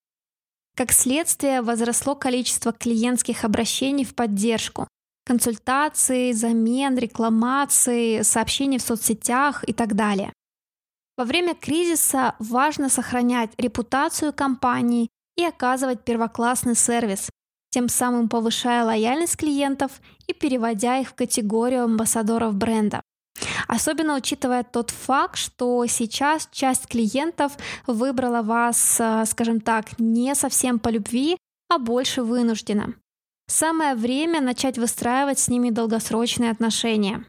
Как 0.75 0.91
следствие, 0.91 1.61
возросло 1.61 2.15
количество 2.15 2.73
клиентских 2.73 3.45
обращений 3.45 4.03
в 4.03 4.15
поддержку, 4.15 4.87
консультации, 5.31 6.33
замен, 6.33 6.97
рекламации, 6.97 8.21
сообщений 8.21 8.79
в 8.79 8.81
соцсетях 8.81 9.63
и 9.65 9.71
так 9.71 9.95
далее. 9.95 10.33
Во 11.17 11.23
время 11.23 11.55
кризиса 11.55 12.35
важно 12.39 12.89
сохранять 12.89 13.51
репутацию 13.57 14.33
компании 14.33 15.07
и 15.37 15.45
оказывать 15.45 16.03
первоклассный 16.03 16.75
сервис, 16.75 17.29
тем 17.69 17.87
самым 17.87 18.27
повышая 18.27 18.83
лояльность 18.83 19.37
клиентов 19.37 19.91
и 20.27 20.33
переводя 20.33 20.97
их 20.97 21.09
в 21.09 21.15
категорию 21.15 21.83
амбассадоров 21.85 22.53
бренда. 22.53 23.01
Особенно 23.69 24.17
учитывая 24.17 24.63
тот 24.63 24.89
факт, 24.89 25.37
что 25.37 25.85
сейчас 25.85 26.49
часть 26.51 26.87
клиентов 26.87 27.53
выбрала 27.87 28.41
вас, 28.41 28.97
э, 28.99 29.23
скажем 29.25 29.61
так, 29.61 29.97
не 29.97 30.35
совсем 30.35 30.77
по 30.77 30.89
любви, 30.89 31.37
а 31.69 31.77
больше 31.77 32.21
вынужденно. 32.21 32.95
Самое 33.51 33.95
время 33.95 34.39
начать 34.39 34.77
выстраивать 34.77 35.37
с 35.37 35.49
ними 35.49 35.71
долгосрочные 35.71 36.51
отношения. 36.51 37.27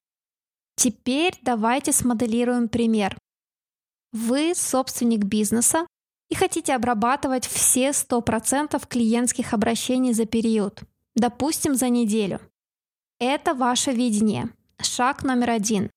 Теперь 0.76 1.36
давайте 1.42 1.90
смоделируем 1.90 2.68
пример. 2.68 3.18
Вы 4.12 4.54
собственник 4.54 5.24
бизнеса 5.24 5.84
и 6.30 6.36
хотите 6.36 6.76
обрабатывать 6.76 7.44
все 7.44 7.88
100% 7.88 8.86
клиентских 8.86 9.52
обращений 9.52 10.12
за 10.12 10.24
период, 10.24 10.82
допустим, 11.16 11.74
за 11.74 11.88
неделю. 11.88 12.38
Это 13.18 13.52
ваше 13.52 13.90
видение. 13.90 14.48
Шаг 14.80 15.24
номер 15.24 15.50
один. 15.50 15.90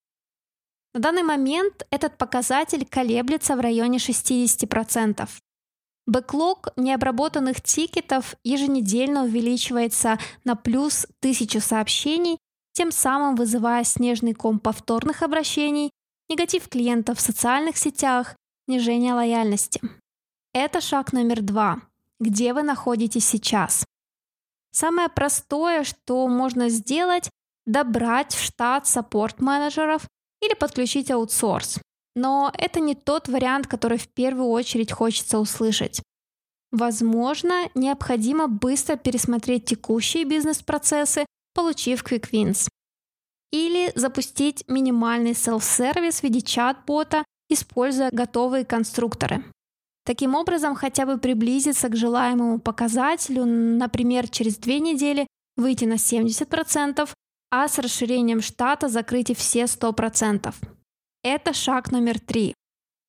На 0.95 1.01
данный 1.01 1.23
момент 1.23 1.85
этот 1.91 2.17
показатель 2.17 2.87
колеблется 2.87 3.55
в 3.55 3.59
районе 3.59 3.99
60%. 3.99 5.29
Бэклог 6.07 6.69
необработанных 6.75 7.61
тикетов 7.61 8.35
еженедельно 8.43 9.23
увеличивается 9.23 10.19
на 10.43 10.55
плюс 10.55 11.07
1000 11.19 11.59
сообщений, 11.59 12.37
тем 12.73 12.91
самым 12.91 13.35
вызывая 13.35 13.83
снежный 13.83 14.33
ком 14.33 14.59
повторных 14.59 15.23
обращений, 15.23 15.89
негатив 16.29 16.69
клиентов 16.69 17.17
в 17.17 17.21
социальных 17.21 17.77
сетях, 17.77 18.35
снижение 18.67 19.13
лояльности. 19.13 19.81
Это 20.53 20.79
шаг 20.79 21.11
номер 21.11 21.41
два. 21.41 21.81
Где 22.19 22.53
вы 22.53 22.63
находитесь 22.63 23.25
сейчас? 23.25 23.85
Самое 24.71 25.09
простое, 25.09 25.83
что 25.83 26.27
можно 26.27 26.69
сделать, 26.69 27.29
добрать 27.65 28.33
в 28.33 28.43
штат 28.43 28.87
саппорт-менеджеров 28.87 30.07
или 30.41 30.53
подключить 30.53 31.11
аутсорс. 31.11 31.79
Но 32.15 32.51
это 32.57 32.79
не 32.79 32.95
тот 32.95 33.27
вариант, 33.27 33.67
который 33.67 33.97
в 33.97 34.07
первую 34.07 34.49
очередь 34.49 34.91
хочется 34.91 35.39
услышать. 35.39 36.01
Возможно, 36.71 37.69
необходимо 37.75 38.47
быстро 38.47 38.95
пересмотреть 38.95 39.65
текущие 39.65 40.25
бизнес-процессы, 40.25 41.25
получив 41.53 42.03
Quick 42.03 42.29
Wins. 42.31 42.67
Или 43.51 43.91
запустить 43.95 44.63
минимальный 44.67 45.31
self-сервис 45.31 46.19
в 46.19 46.23
виде 46.23 46.41
чат-бота, 46.41 47.23
используя 47.49 48.09
готовые 48.11 48.65
конструкторы. 48.65 49.43
Таким 50.05 50.35
образом, 50.35 50.75
хотя 50.75 51.05
бы 51.05 51.17
приблизиться 51.17 51.89
к 51.89 51.95
желаемому 51.95 52.59
показателю, 52.59 53.45
например, 53.45 54.27
через 54.29 54.57
две 54.57 54.79
недели 54.79 55.27
выйти 55.55 55.85
на 55.85 55.95
70%, 55.95 57.09
а 57.51 57.67
с 57.67 57.79
расширением 57.79 58.41
штата 58.41 58.87
закрыть 58.89 59.29
и 59.29 59.33
все 59.33 59.63
100%. 59.63 60.53
Это 61.27 61.53
шаг 61.53 61.91
номер 61.91 62.19
три. 62.19 62.53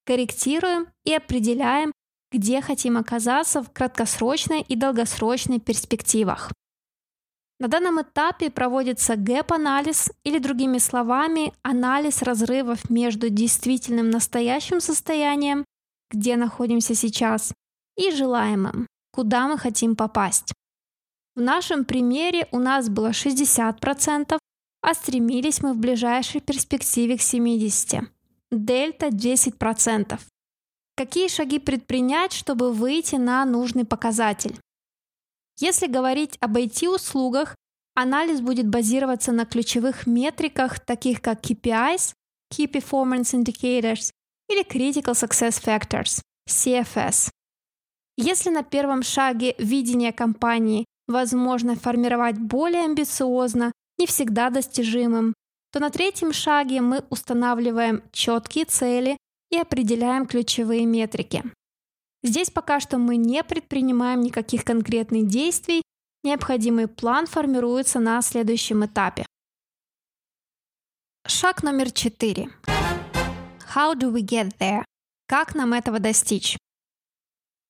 Корректируем 0.06 0.86
и 1.04 1.12
определяем, 1.12 1.92
где 2.32 2.62
хотим 2.62 2.96
оказаться 2.96 3.62
в 3.62 3.70
краткосрочной 3.70 4.62
и 4.62 4.74
долгосрочной 4.74 5.60
перспективах. 5.60 6.50
На 7.60 7.68
данном 7.68 8.00
этапе 8.00 8.50
проводится 8.50 9.16
gap-анализ 9.16 10.10
или, 10.24 10.38
другими 10.38 10.78
словами, 10.78 11.52
анализ 11.60 12.22
разрывов 12.22 12.88
между 12.88 13.28
действительным 13.28 14.08
настоящим 14.08 14.80
состоянием, 14.80 15.66
где 16.10 16.36
находимся 16.36 16.94
сейчас, 16.94 17.52
и 17.98 18.10
желаемым, 18.12 18.86
куда 19.12 19.46
мы 19.46 19.58
хотим 19.58 19.94
попасть. 19.94 20.54
В 21.34 21.42
нашем 21.42 21.84
примере 21.84 22.48
у 22.50 22.58
нас 22.60 22.88
было 22.88 23.10
60%, 23.10 24.38
а 24.86 24.94
стремились 24.94 25.62
мы 25.62 25.72
в 25.72 25.78
ближайшей 25.78 26.40
перспективе 26.40 27.18
к 27.18 27.20
70%. 27.20 28.06
Дельта 28.52 29.08
10%. 29.08 30.20
Какие 30.96 31.28
шаги 31.28 31.58
предпринять, 31.58 32.32
чтобы 32.32 32.72
выйти 32.72 33.16
на 33.16 33.44
нужный 33.44 33.84
показатель? 33.84 34.58
Если 35.58 35.88
говорить 35.88 36.36
об 36.40 36.56
IT-услугах, 36.56 37.56
анализ 37.94 38.40
будет 38.40 38.68
базироваться 38.68 39.32
на 39.32 39.46
ключевых 39.46 40.06
метриках, 40.06 40.78
таких 40.78 41.20
как 41.22 41.44
KPIs, 41.44 42.12
Key 42.54 42.70
Performance 42.70 43.34
Indicators, 43.34 44.12
или 44.48 44.64
Critical 44.64 45.14
Success 45.14 45.60
Factors, 45.60 46.22
CFS. 46.48 47.30
Если 48.16 48.50
на 48.50 48.62
первом 48.62 49.02
шаге 49.02 49.56
видения 49.58 50.12
компании 50.12 50.86
возможно 51.08 51.74
формировать 51.74 52.38
более 52.38 52.84
амбициозно, 52.84 53.72
не 53.98 54.06
всегда 54.06 54.50
достижимым, 54.50 55.34
то 55.72 55.80
на 55.80 55.90
третьем 55.90 56.32
шаге 56.32 56.80
мы 56.80 57.04
устанавливаем 57.10 58.02
четкие 58.12 58.64
цели 58.64 59.16
и 59.50 59.58
определяем 59.58 60.26
ключевые 60.26 60.86
метрики. 60.86 61.42
Здесь 62.22 62.50
пока 62.50 62.80
что 62.80 62.98
мы 62.98 63.16
не 63.16 63.44
предпринимаем 63.44 64.20
никаких 64.20 64.64
конкретных 64.64 65.26
действий, 65.28 65.82
необходимый 66.24 66.88
план 66.88 67.26
формируется 67.26 68.00
на 68.00 68.20
следующем 68.22 68.84
этапе. 68.84 69.24
Шаг 71.26 71.62
номер 71.62 71.90
четыре. 71.90 72.50
How 73.74 73.94
do 73.94 74.12
we 74.12 74.22
get 74.22 74.56
there? 74.58 74.84
Как 75.28 75.54
нам 75.54 75.72
этого 75.72 75.98
достичь? 75.98 76.56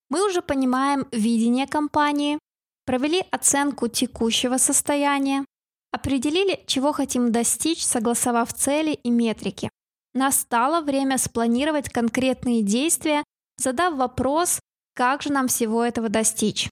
Мы 0.08 0.24
уже 0.26 0.40
понимаем 0.40 1.06
видение 1.10 1.66
компании, 1.66 2.38
провели 2.84 3.24
оценку 3.30 3.88
текущего 3.88 4.56
состояния, 4.56 5.44
определили, 5.92 6.62
чего 6.66 6.92
хотим 6.92 7.32
достичь, 7.32 7.84
согласовав 7.84 8.52
цели 8.52 8.92
и 8.92 9.10
метрики. 9.10 9.70
Настало 10.14 10.80
время 10.80 11.18
спланировать 11.18 11.88
конкретные 11.90 12.62
действия, 12.62 13.22
задав 13.58 13.94
вопрос, 13.94 14.60
как 14.94 15.22
же 15.22 15.32
нам 15.32 15.48
всего 15.48 15.84
этого 15.84 16.08
достичь. 16.08 16.70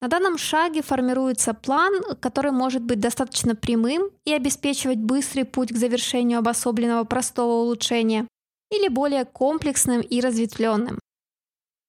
На 0.00 0.08
данном 0.08 0.36
шаге 0.36 0.82
формируется 0.82 1.54
план, 1.54 1.94
который 2.20 2.50
может 2.50 2.82
быть 2.82 3.00
достаточно 3.00 3.56
прямым 3.56 4.10
и 4.24 4.32
обеспечивать 4.32 4.98
быстрый 4.98 5.44
путь 5.44 5.72
к 5.72 5.76
завершению 5.76 6.40
обособленного 6.40 7.04
простого 7.04 7.62
улучшения, 7.62 8.28
или 8.70 8.88
более 8.88 9.24
комплексным 9.24 10.00
и 10.00 10.20
разветвленным. 10.20 10.98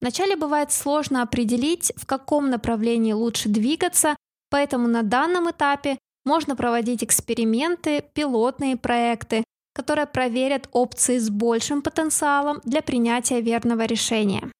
Вначале 0.01 0.35
бывает 0.35 0.71
сложно 0.71 1.21
определить, 1.23 1.91
в 1.95 2.05
каком 2.05 2.49
направлении 2.49 3.13
лучше 3.13 3.49
двигаться, 3.49 4.15
поэтому 4.49 4.87
на 4.87 5.03
данном 5.03 5.49
этапе 5.49 5.97
можно 6.25 6.55
проводить 6.55 7.03
эксперименты, 7.03 8.03
пилотные 8.13 8.75
проекты, 8.75 9.43
которые 9.73 10.07
проверят 10.07 10.67
опции 10.71 11.17
с 11.17 11.29
большим 11.29 11.81
потенциалом 11.81 12.61
для 12.63 12.81
принятия 12.81 13.41
верного 13.41 13.85
решения. 13.85 14.51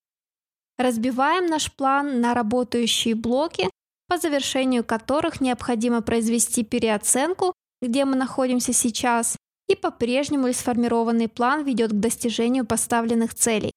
Разбиваем 0.78 1.48
наш 1.48 1.72
план 1.72 2.22
на 2.22 2.34
работающие 2.34 3.16
блоки, 3.16 3.70
по 4.08 4.18
завершению 4.18 4.84
которых 4.84 5.42
необходимо 5.42 6.02
произвести 6.02 6.64
переоценку, 6.64 7.54
где 7.82 8.06
мы 8.06 8.16
находимся 8.16 8.74
сейчас, 8.74 9.38
и 9.68 9.76
по-прежнему 9.76 10.52
сформированный 10.54 11.28
план 11.28 11.64
ведет 11.64 11.92
к 11.92 12.00
достижению 12.00 12.66
поставленных 12.66 13.34
целей. 13.34 13.72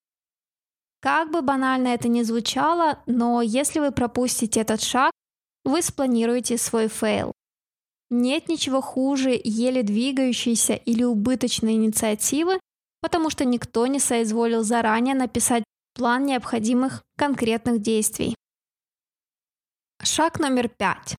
Как 1.00 1.30
бы 1.30 1.40
банально 1.40 1.88
это 1.88 2.08
ни 2.08 2.22
звучало, 2.22 2.98
но 3.06 3.40
если 3.40 3.78
вы 3.78 3.92
пропустите 3.92 4.60
этот 4.60 4.82
шаг, 4.82 5.12
вы 5.64 5.80
спланируете 5.82 6.58
свой 6.58 6.88
фейл. 6.88 7.32
Нет 8.10 8.48
ничего 8.48 8.80
хуже 8.80 9.38
еле 9.42 9.82
двигающейся 9.82 10.74
или 10.74 11.04
убыточной 11.04 11.74
инициативы, 11.74 12.58
потому 13.00 13.28
что 13.30 13.44
никто 13.44 13.86
не 13.86 14.00
соизволил 14.00 14.62
заранее 14.62 15.14
написать 15.14 15.64
план 15.94 16.24
необходимых 16.24 17.02
конкретных 17.16 17.80
действий. 17.82 18.34
Шаг 20.02 20.38
номер 20.40 20.68
пять. 20.68 21.16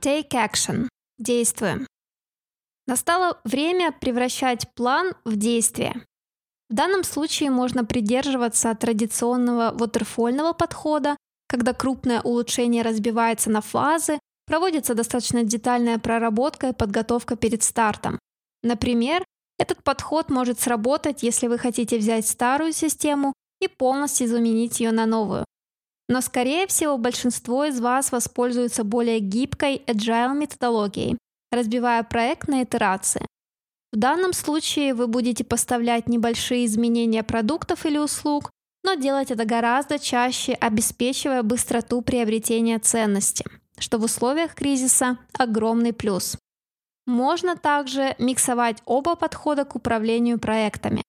Take 0.00 0.30
action. 0.30 0.88
Действуем. 1.18 1.86
Настало 2.86 3.40
время 3.44 3.90
превращать 3.90 4.72
план 4.74 5.14
в 5.24 5.36
действие. 5.36 6.04
В 6.70 6.74
данном 6.74 7.02
случае 7.02 7.50
можно 7.50 7.84
придерживаться 7.84 8.74
традиционного 8.74 9.74
waterfall 9.76 10.30
ного 10.30 10.54
подхода, 10.54 11.16
когда 11.48 11.72
крупное 11.72 12.20
улучшение 12.20 12.82
разбивается 12.82 13.50
на 13.50 13.60
фазы, 13.62 14.18
проводится 14.48 14.94
достаточно 14.94 15.44
детальная 15.44 15.98
проработка 15.98 16.70
и 16.70 16.72
подготовка 16.72 17.36
перед 17.36 17.62
стартом. 17.62 18.18
Например, 18.62 19.24
этот 19.58 19.82
подход 19.84 20.30
может 20.30 20.58
сработать, 20.58 21.22
если 21.22 21.46
вы 21.46 21.58
хотите 21.58 21.98
взять 21.98 22.26
старую 22.26 22.72
систему 22.72 23.34
и 23.60 23.68
полностью 23.68 24.26
заменить 24.28 24.80
ее 24.80 24.92
на 24.92 25.06
новую. 25.06 25.44
Но, 26.08 26.20
скорее 26.22 26.66
всего, 26.66 26.96
большинство 26.96 27.66
из 27.66 27.80
вас 27.80 28.12
воспользуются 28.12 28.82
более 28.82 29.20
гибкой 29.20 29.82
agile 29.86 30.34
методологией, 30.34 31.18
разбивая 31.52 32.02
проект 32.02 32.48
на 32.48 32.62
итерации. 32.62 33.26
В 33.92 33.96
данном 33.96 34.32
случае 34.32 34.94
вы 34.94 35.06
будете 35.06 35.44
поставлять 35.44 36.08
небольшие 36.08 36.64
изменения 36.66 37.22
продуктов 37.22 37.84
или 37.84 37.98
услуг, 37.98 38.50
но 38.84 38.94
делать 38.94 39.30
это 39.30 39.44
гораздо 39.44 39.98
чаще, 39.98 40.52
обеспечивая 40.52 41.42
быстроту 41.42 42.00
приобретения 42.00 42.78
ценности, 42.78 43.44
что 43.80 43.98
в 43.98 44.04
условиях 44.04 44.54
кризиса 44.54 45.18
огромный 45.32 45.92
плюс. 45.92 46.36
Можно 47.06 47.56
также 47.56 48.14
миксовать 48.18 48.82
оба 48.84 49.16
подхода 49.16 49.64
к 49.64 49.74
управлению 49.74 50.38
проектами. 50.38 51.02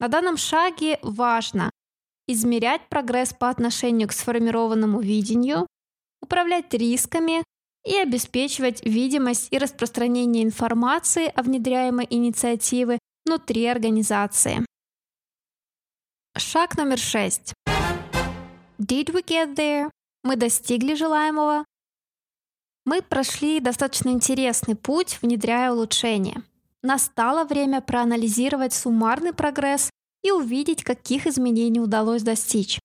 На 0.00 0.08
данном 0.08 0.36
шаге 0.36 0.98
важно 1.02 1.70
измерять 2.26 2.88
прогресс 2.88 3.32
по 3.32 3.48
отношению 3.48 4.08
к 4.08 4.12
сформированному 4.12 5.00
видению, 5.00 5.66
управлять 6.20 6.72
рисками 6.72 7.42
и 7.84 7.96
обеспечивать 7.96 8.84
видимость 8.84 9.48
и 9.50 9.58
распространение 9.58 10.44
информации 10.44 11.32
о 11.34 11.42
внедряемой 11.42 12.06
инициативе 12.08 12.98
внутри 13.24 13.66
организации. 13.66 14.64
Шаг 16.36 16.76
номер 16.76 16.98
шесть. 16.98 17.54
Did 18.78 19.12
we 19.12 19.24
get 19.24 19.56
there? 19.56 19.90
Мы 20.22 20.36
достигли 20.36 20.94
желаемого? 20.94 21.64
Мы 22.88 23.02
прошли 23.02 23.60
достаточно 23.60 24.08
интересный 24.08 24.74
путь, 24.74 25.18
внедряя 25.20 25.72
улучшения. 25.72 26.42
Настало 26.82 27.44
время 27.44 27.82
проанализировать 27.82 28.72
суммарный 28.72 29.34
прогресс 29.34 29.90
и 30.22 30.30
увидеть, 30.30 30.84
каких 30.84 31.26
изменений 31.26 31.80
удалось 31.80 32.22
достичь. 32.22 32.80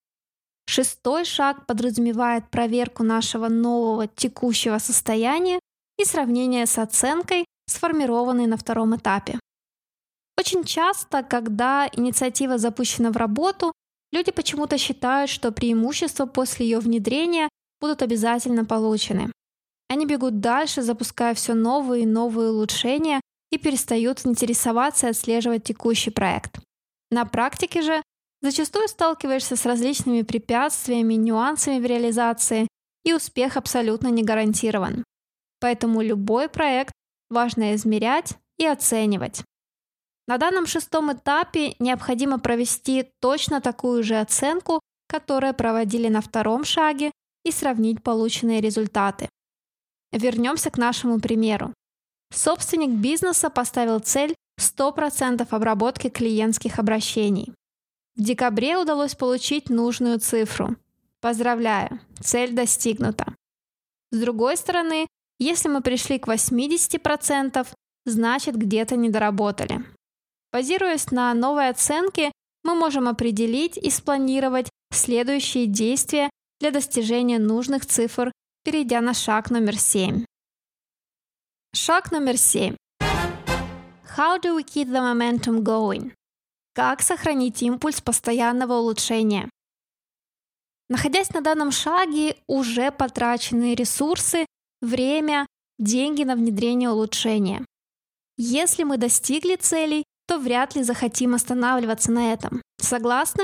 Шестой 0.68 1.24
шаг 1.24 1.66
подразумевает 1.68 2.50
проверку 2.50 3.04
нашего 3.04 3.48
нового 3.48 4.08
текущего 4.08 4.78
состояния 4.78 5.62
и 5.98 6.04
сравнение 6.04 6.66
с 6.66 6.78
оценкой, 6.78 7.46
сформированной 7.70 8.48
на 8.48 8.58
втором 8.58 8.98
этапе. 8.98 9.39
Очень 10.38 10.66
часто, 10.66 11.24
когда 11.24 11.88
инициатива 11.94 12.58
запущена 12.58 13.10
в 13.10 13.16
работу, 13.16 13.72
люди 14.12 14.34
почему-то 14.34 14.78
считают, 14.78 15.30
что 15.30 15.54
преимущества 15.54 16.26
после 16.26 16.66
ее 16.66 16.80
внедрения 16.80 17.48
будут 17.80 18.02
обязательно 18.02 18.66
получены. 18.66 19.32
Они 19.93 20.08
бегут 20.08 20.39
дальше, 20.39 20.82
запуская 20.82 21.36
все 21.36 21.53
новые 21.53 22.01
и 22.01 22.08
новые 22.08 22.49
улучшения 22.49 23.21
и 23.51 23.60
перестают 23.60 24.25
интересоваться 24.25 25.06
и 25.06 25.10
отслеживать 25.12 25.65
текущий 25.65 26.10
проект. 26.10 26.58
На 27.12 27.25
практике 27.25 27.84
же 27.84 28.01
зачастую 28.41 28.88
сталкиваешься 28.88 29.56
с 29.56 29.67
различными 29.67 30.23
препятствиями, 30.23 31.13
нюансами 31.13 31.79
в 31.79 31.86
реализации, 31.86 32.67
и 33.06 33.13
успех 33.13 33.56
абсолютно 33.56 34.08
не 34.08 34.23
гарантирован. 34.23 35.03
Поэтому 35.60 36.01
любой 36.01 36.49
проект 36.49 36.91
важно 37.29 37.75
измерять 37.75 38.34
и 38.58 38.65
оценивать. 38.65 39.43
На 40.27 40.39
данном 40.39 40.65
шестом 40.65 41.13
этапе 41.13 41.75
необходимо 41.77 42.39
провести 42.39 43.12
точно 43.19 43.62
такую 43.62 44.01
же 44.01 44.19
оценку, 44.19 44.79
которую 45.08 45.53
проводили 45.53 46.08
на 46.08 46.21
втором 46.21 46.63
шаге, 46.63 47.12
и 47.45 47.51
сравнить 47.51 48.01
полученные 48.01 48.60
результаты. 48.60 49.29
Вернемся 50.13 50.69
к 50.69 50.78
нашему 50.78 51.19
примеру. 51.19 51.73
Собственник 52.32 52.91
бизнеса 52.91 53.49
поставил 53.49 53.99
цель 53.99 54.36
100% 54.60 55.47
обработки 55.49 56.10
клиентских 56.10 56.78
обращений. 56.78 57.52
В 58.15 58.21
декабре 58.21 58.78
удалось 58.78 59.15
получить 59.15 59.71
нужную 59.71 60.19
цифру. 60.19 60.78
Поздравляю, 61.19 61.99
цель 62.21 62.54
достигнута. 62.54 63.34
С 64.12 64.19
другой 64.19 64.56
стороны, 64.56 65.08
если 65.39 65.67
мы 65.67 65.82
пришли 65.82 66.19
к 66.19 66.28
80%, 66.28 67.67
значит 68.06 68.56
где-то 68.56 68.95
недоработали. 68.95 69.84
Базируясь 70.52 71.10
на 71.10 71.34
новой 71.34 71.69
оценке, 71.69 72.32
мы 72.63 72.76
можем 72.76 73.08
определить 73.08 73.78
и 73.78 73.89
спланировать 73.89 74.69
следующие 74.91 75.65
действия 75.65 76.30
для 76.60 76.69
достижения 76.69 77.39
нужных 77.39 77.88
цифр, 77.88 78.32
перейдя 78.63 79.02
на 79.02 79.13
шаг 79.13 79.52
номер 79.52 79.78
7. 79.78 80.26
Шаг 81.76 82.12
номер 82.12 82.38
7. 82.38 82.76
How 84.17 84.39
do 84.41 84.56
we 84.56 84.63
keep 84.63 84.88
the 84.88 85.02
momentum 85.02 85.63
going? 85.63 86.13
Как 86.73 87.02
сохранить 87.02 87.62
импульс 87.62 87.99
постоянного 87.99 88.76
улучшения? 88.76 89.49
Находясь 90.89 91.34
на 91.34 91.41
данном 91.41 91.71
шаге, 91.71 92.38
уже 92.47 92.91
потрачены 92.91 93.76
ресурсы, 93.76 94.45
время, 94.82 95.45
деньги 95.78 96.23
на 96.23 96.36
внедрение 96.36 96.89
улучшения. 96.89 97.65
Если 98.38 98.84
мы 98.84 98.97
достигли 98.97 99.58
целей, 99.58 100.04
то 100.26 100.39
вряд 100.39 100.76
ли 100.76 100.84
захотим 100.84 101.36
останавливаться 101.36 102.12
на 102.12 102.32
этом. 102.32 102.62
Согласны? 102.78 103.43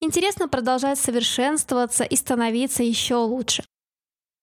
Интересно 0.00 0.48
продолжать 0.48 0.98
совершенствоваться 0.98 2.04
и 2.04 2.14
становиться 2.14 2.84
еще 2.84 3.16
лучше. 3.16 3.64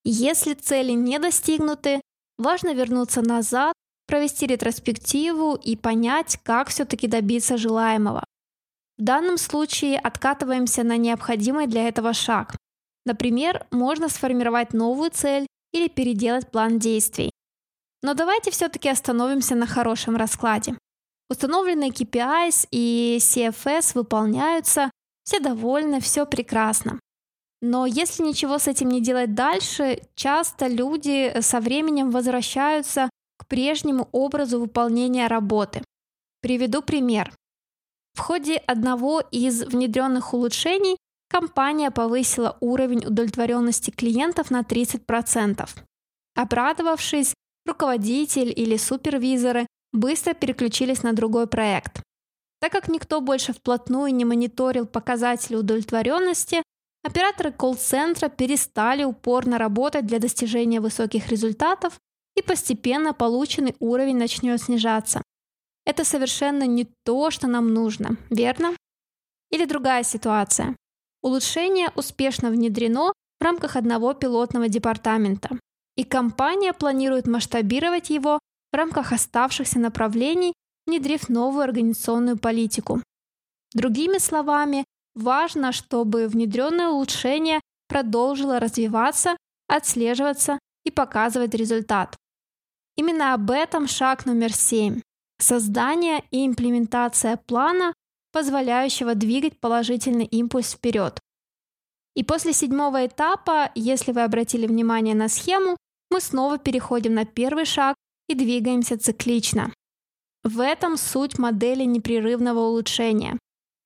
Если 0.04 0.54
цели 0.54 0.92
не 0.92 1.20
достигнуты, 1.20 2.02
важно 2.38 2.74
вернуться 2.74 3.22
назад 3.22 3.74
провести 4.08 4.48
ретроспективу 4.48 5.56
и 5.56 5.76
понять, 5.76 6.38
как 6.44 6.70
все-таки 6.70 7.08
добиться 7.08 7.58
желаемого. 7.58 8.24
В 8.98 9.04
данном 9.04 9.38
случае 9.38 9.98
откатываемся 10.00 10.84
на 10.84 10.98
необходимый 10.98 11.68
для 11.68 11.88
этого 11.88 12.14
шаг. 12.14 12.58
Например, 13.06 13.66
можно 13.72 14.10
сформировать 14.10 14.74
новую 14.74 15.12
цель 15.12 15.48
или 15.72 15.88
переделать 15.88 16.52
план 16.52 16.78
действий. 16.78 17.32
Но 18.04 18.14
давайте 18.14 18.52
все-таки 18.52 18.90
остановимся 18.90 19.56
на 19.56 19.66
хорошем 19.66 20.16
раскладе. 20.16 20.78
Установленные 21.30 21.92
KPIs 21.92 22.68
и 22.72 23.18
CFS 23.22 23.92
выполняются, 23.96 24.92
все 25.24 25.40
довольны, 25.40 26.02
все 26.02 26.26
прекрасно. 26.26 27.00
Но 27.62 27.86
если 27.86 28.24
ничего 28.24 28.58
с 28.58 28.68
этим 28.68 28.90
не 28.90 29.02
делать 29.02 29.36
дальше, 29.36 30.02
часто 30.16 30.68
люди 30.68 31.40
со 31.42 31.60
временем 31.60 32.10
возвращаются 32.10 33.10
к 33.38 33.48
прежнему 33.48 34.10
образу 34.12 34.60
выполнения 34.60 35.28
работы. 35.28 35.84
Приведу 36.42 36.82
пример. 36.82 37.32
В 38.14 38.20
ходе 38.20 38.58
одного 38.58 39.20
из 39.20 39.64
внедренных 39.64 40.34
улучшений 40.34 40.98
компания 41.30 41.92
повысила 41.92 42.58
уровень 42.60 43.06
удовлетворенности 43.06 43.92
клиентов 43.92 44.50
на 44.50 44.62
30%. 44.62 45.70
Обрадовавшись, 46.36 47.36
руководитель 47.66 48.52
или 48.56 48.76
супервизоры 48.76 49.68
быстро 49.94 50.34
переключились 50.34 51.04
на 51.04 51.14
другой 51.14 51.48
проект. 51.48 52.02
Так 52.60 52.72
как 52.72 52.90
никто 52.90 53.22
больше 53.22 53.54
вплотную 53.54 54.14
не 54.14 54.26
мониторил 54.26 54.86
показатели 54.86 55.56
удовлетворенности, 55.56 56.64
операторы 57.04 57.52
колл-центра 57.52 58.30
перестали 58.30 59.04
упорно 59.04 59.58
работать 59.58 60.06
для 60.06 60.20
достижения 60.20 60.80
высоких 60.80 61.30
результатов 61.30 62.00
и 62.36 62.42
постепенно 62.42 63.14
полученный 63.14 63.76
уровень 63.80 64.18
начнет 64.18 64.62
снижаться. 64.62 65.22
Это 65.86 66.06
совершенно 66.06 66.64
не 66.68 66.88
то, 67.04 67.32
что 67.32 67.48
нам 67.48 67.74
нужно, 67.74 68.18
верно? 68.30 68.76
Или 69.50 69.66
другая 69.66 70.04
ситуация. 70.04 70.76
Улучшение 71.22 71.92
успешно 71.96 72.50
внедрено 72.50 73.14
в 73.40 73.44
рамках 73.44 73.76
одного 73.76 74.14
пилотного 74.14 74.70
департамента, 74.70 75.60
и 75.96 76.04
компания 76.04 76.74
планирует 76.74 77.28
масштабировать 77.28 78.10
его 78.10 78.40
в 78.72 78.76
рамках 78.76 79.12
оставшихся 79.12 79.80
направлений, 79.80 80.54
внедрив 80.88 81.30
новую 81.30 81.64
организационную 81.64 82.38
политику. 82.38 83.02
Другими 83.74 84.18
словами, 84.18 84.86
важно, 85.16 85.72
чтобы 85.72 86.28
внедренное 86.28 86.90
улучшение 86.90 87.60
продолжило 87.88 88.60
развиваться, 88.60 89.38
отслеживаться 89.68 90.60
и 90.86 90.92
показывать 90.92 91.54
результат. 91.54 92.16
Именно 92.96 93.34
об 93.34 93.52
этом 93.52 93.88
шаг 93.88 94.26
номер 94.26 94.54
семь– 94.54 95.02
создание 95.40 96.24
и 96.32 96.46
имплементация 96.46 97.38
плана, 97.38 97.94
позволяющего 98.32 99.16
двигать 99.16 99.60
положительный 99.60 100.26
импульс 100.26 100.74
вперед. 100.74 101.20
И 102.16 102.24
после 102.24 102.54
седьмого 102.54 103.06
этапа, 103.06 103.72
если 103.76 104.12
вы 104.12 104.24
обратили 104.24 104.68
внимание 104.68 105.16
на 105.16 105.30
схему, 105.30 105.78
мы 106.10 106.20
снова 106.20 106.58
переходим 106.58 107.14
на 107.14 107.26
первый 107.26 107.66
шаг 107.66 107.96
и 108.28 108.36
двигаемся 108.36 108.98
циклично. 108.98 109.72
В 110.44 110.60
этом 110.60 110.98
суть 110.98 111.38
модели 111.38 111.84
непрерывного 111.84 112.60
улучшения. 112.60 113.38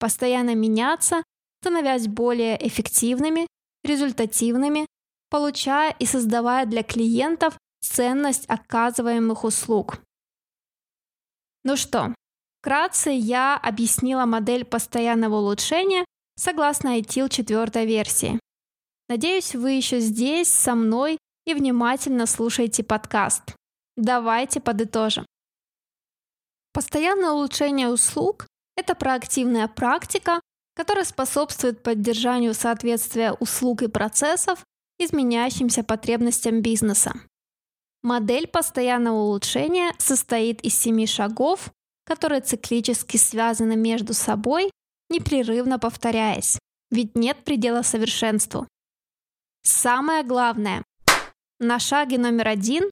Постоянно 0.05 0.53
меняться, 0.53 1.23
становясь 1.61 2.07
более 2.07 2.63
эффективными, 2.67 3.47
результативными, 3.83 4.85
получая 5.31 5.95
и 5.97 6.05
создавая 6.05 6.67
для 6.67 6.83
клиентов 6.83 7.57
ценность 7.81 8.45
оказываемых 8.47 9.43
услуг. 9.43 9.97
Ну 11.63 11.75
что, 11.75 12.13
вкратце 12.61 13.09
я 13.09 13.57
объяснила 13.57 14.27
модель 14.27 14.63
постоянного 14.63 15.37
улучшения 15.37 16.05
согласно 16.35 16.99
ITIL 16.99 17.27
4 17.27 17.85
версии. 17.87 18.39
Надеюсь, 19.09 19.55
вы 19.55 19.71
еще 19.71 19.99
здесь 20.01 20.49
со 20.49 20.75
мной 20.75 21.17
и 21.47 21.55
внимательно 21.55 22.27
слушаете 22.27 22.83
подкаст. 22.83 23.55
Давайте 23.97 24.61
подытожим. 24.61 25.25
Постоянное 26.73 27.31
улучшение 27.31 27.87
услуг– 27.87 28.45
это 28.75 28.95
проактивная 28.95 29.67
практика, 29.67 30.41
которая 30.75 31.05
способствует 31.05 31.83
поддержанию 31.83 32.53
соответствия 32.53 33.31
услуг 33.33 33.81
и 33.81 33.88
процессов 33.88 34.63
изменяющимся 34.99 35.83
потребностям 35.83 36.61
бизнеса. 36.61 37.13
Модель 38.01 38.47
постоянного 38.47 39.15
улучшения 39.15 39.93
состоит 39.97 40.61
из 40.61 40.75
семи 40.75 41.07
шагов, 41.07 41.71
которые 42.05 42.41
циклически 42.41 43.17
связаны 43.17 43.75
между 43.75 44.13
собой, 44.13 44.69
непрерывно 45.09 45.79
повторяясь, 45.79 46.59
ведь 46.91 47.15
нет 47.15 47.43
предела 47.43 47.81
совершенству. 47.81 48.67
Самое 49.63 50.23
главное. 50.23 50.83
На 51.59 51.79
шаге 51.79 52.17
номер 52.17 52.49
один 52.49 52.89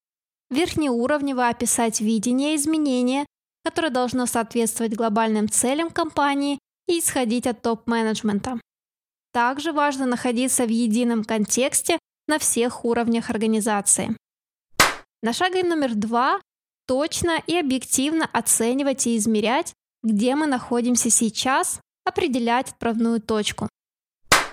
верхнеуровнево 0.50 1.48
описать 1.48 2.02
видение 2.02 2.56
изменения, 2.56 3.26
которое 3.63 3.89
должно 3.89 4.26
соответствовать 4.26 4.95
глобальным 4.95 5.49
целям 5.49 5.89
компании 5.89 6.60
и 6.88 6.99
исходить 6.99 7.47
от 7.47 7.62
топ-менеджмента. 7.62 8.60
Также 9.32 9.71
важно 9.71 10.06
находиться 10.06 10.65
в 10.65 10.69
едином 10.69 11.23
контексте 11.23 11.97
на 12.28 12.39
всех 12.39 12.86
уровнях 12.86 13.30
организации. 13.30 14.15
На 15.21 15.34
шаге 15.34 15.63
номер 15.63 15.95
два 15.95 16.41
точно 16.86 17.41
и 17.47 17.58
объективно 17.58 18.30
оценивать 18.32 19.08
и 19.08 19.17
измерять, 19.17 19.73
где 20.04 20.36
мы 20.36 20.47
находимся 20.47 21.10
сейчас, 21.10 21.80
определять 22.06 22.71
отправную 22.71 23.21
точку. 23.21 23.69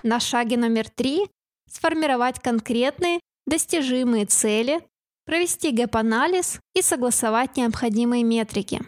На 0.02 0.20
шаге 0.20 0.56
номер 0.56 0.88
три 0.88 1.26
сформировать 1.68 2.40
конкретные 2.40 3.20
достижимые 3.46 4.26
цели, 4.26 4.80
провести 5.26 5.72
gap-анализ 5.72 6.60
и 6.74 6.82
согласовать 6.82 7.56
необходимые 7.56 8.22
метрики. 8.22 8.80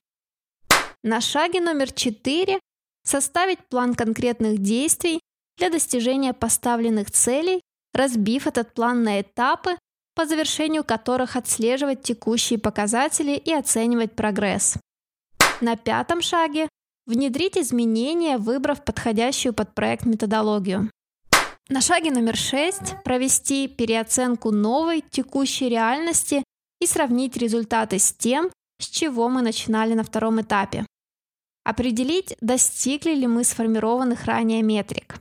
На 1.05 1.21
шаге 1.21 1.61
номер 1.61 1.91
четыре 1.91 2.61
составить 3.05 3.59
план 3.69 3.95
конкретных 3.95 4.59
действий 4.59 5.19
для 5.59 5.69
достижения 5.69 6.33
поставленных 6.33 7.11
целей, 7.11 7.61
разбив 7.93 8.47
этот 8.47 8.73
план 8.73 9.03
на 9.03 9.21
этапы, 9.21 9.77
по 10.15 10.27
завершению 10.27 10.85
которых 10.85 11.35
отслеживать 11.35 12.03
текущие 12.03 12.61
показатели 12.61 13.33
и 13.33 13.53
оценивать 13.53 14.15
прогресс. 14.15 14.77
На 15.61 15.75
пятом 15.75 16.23
шаге 16.23 16.69
внедрить 17.07 17.59
изменения, 17.59 18.39
выбрав 18.39 18.85
подходящую 18.85 19.55
под 19.55 19.75
проект 19.75 20.07
методологию. 20.07 20.89
На 21.69 21.81
шаге 21.81 22.13
номер 22.13 22.37
шесть 22.37 22.95
провести 23.03 23.67
переоценку 23.67 24.53
новой 24.53 25.01
текущей 25.11 25.69
реальности 25.69 26.45
и 26.81 26.87
сравнить 26.87 27.37
результаты 27.37 27.99
с 27.99 28.13
тем, 28.13 28.51
с 28.81 28.87
чего 28.87 29.29
мы 29.29 29.43
начинали 29.43 29.95
на 29.95 30.05
втором 30.05 30.41
этапе. 30.41 30.87
Определить, 31.65 32.37
достигли 32.41 33.15
ли 33.15 33.27
мы 33.27 33.45
сформированных 33.45 34.25
ранее 34.25 34.63
метрик. 34.63 35.17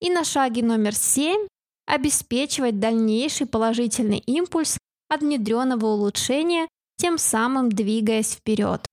И 0.00 0.10
на 0.10 0.24
шаге 0.24 0.62
номер 0.62 0.94
7 0.94 1.46
обеспечивать 1.86 2.78
дальнейший 2.78 3.46
положительный 3.46 4.18
импульс 4.18 4.78
от 5.08 5.20
внедренного 5.20 5.86
улучшения, 5.86 6.68
тем 6.96 7.18
самым 7.18 7.70
двигаясь 7.70 8.32
вперед. 8.32 8.86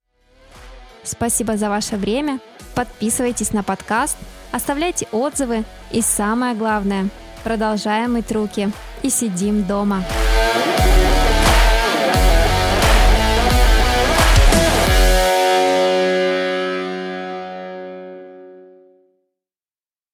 Спасибо 1.03 1.57
за 1.57 1.69
ваше 1.69 1.97
время. 1.97 2.39
Подписывайтесь 2.75 3.53
на 3.53 3.63
подкаст, 3.63 4.17
оставляйте 4.51 5.07
отзывы 5.11 5.63
и 5.91 6.01
самое 6.01 6.55
главное, 6.55 7.09
продолжаем 7.43 8.13
мыть 8.13 8.31
руки 8.31 8.71
и 9.03 9.09
сидим 9.09 9.65
дома. 9.65 10.03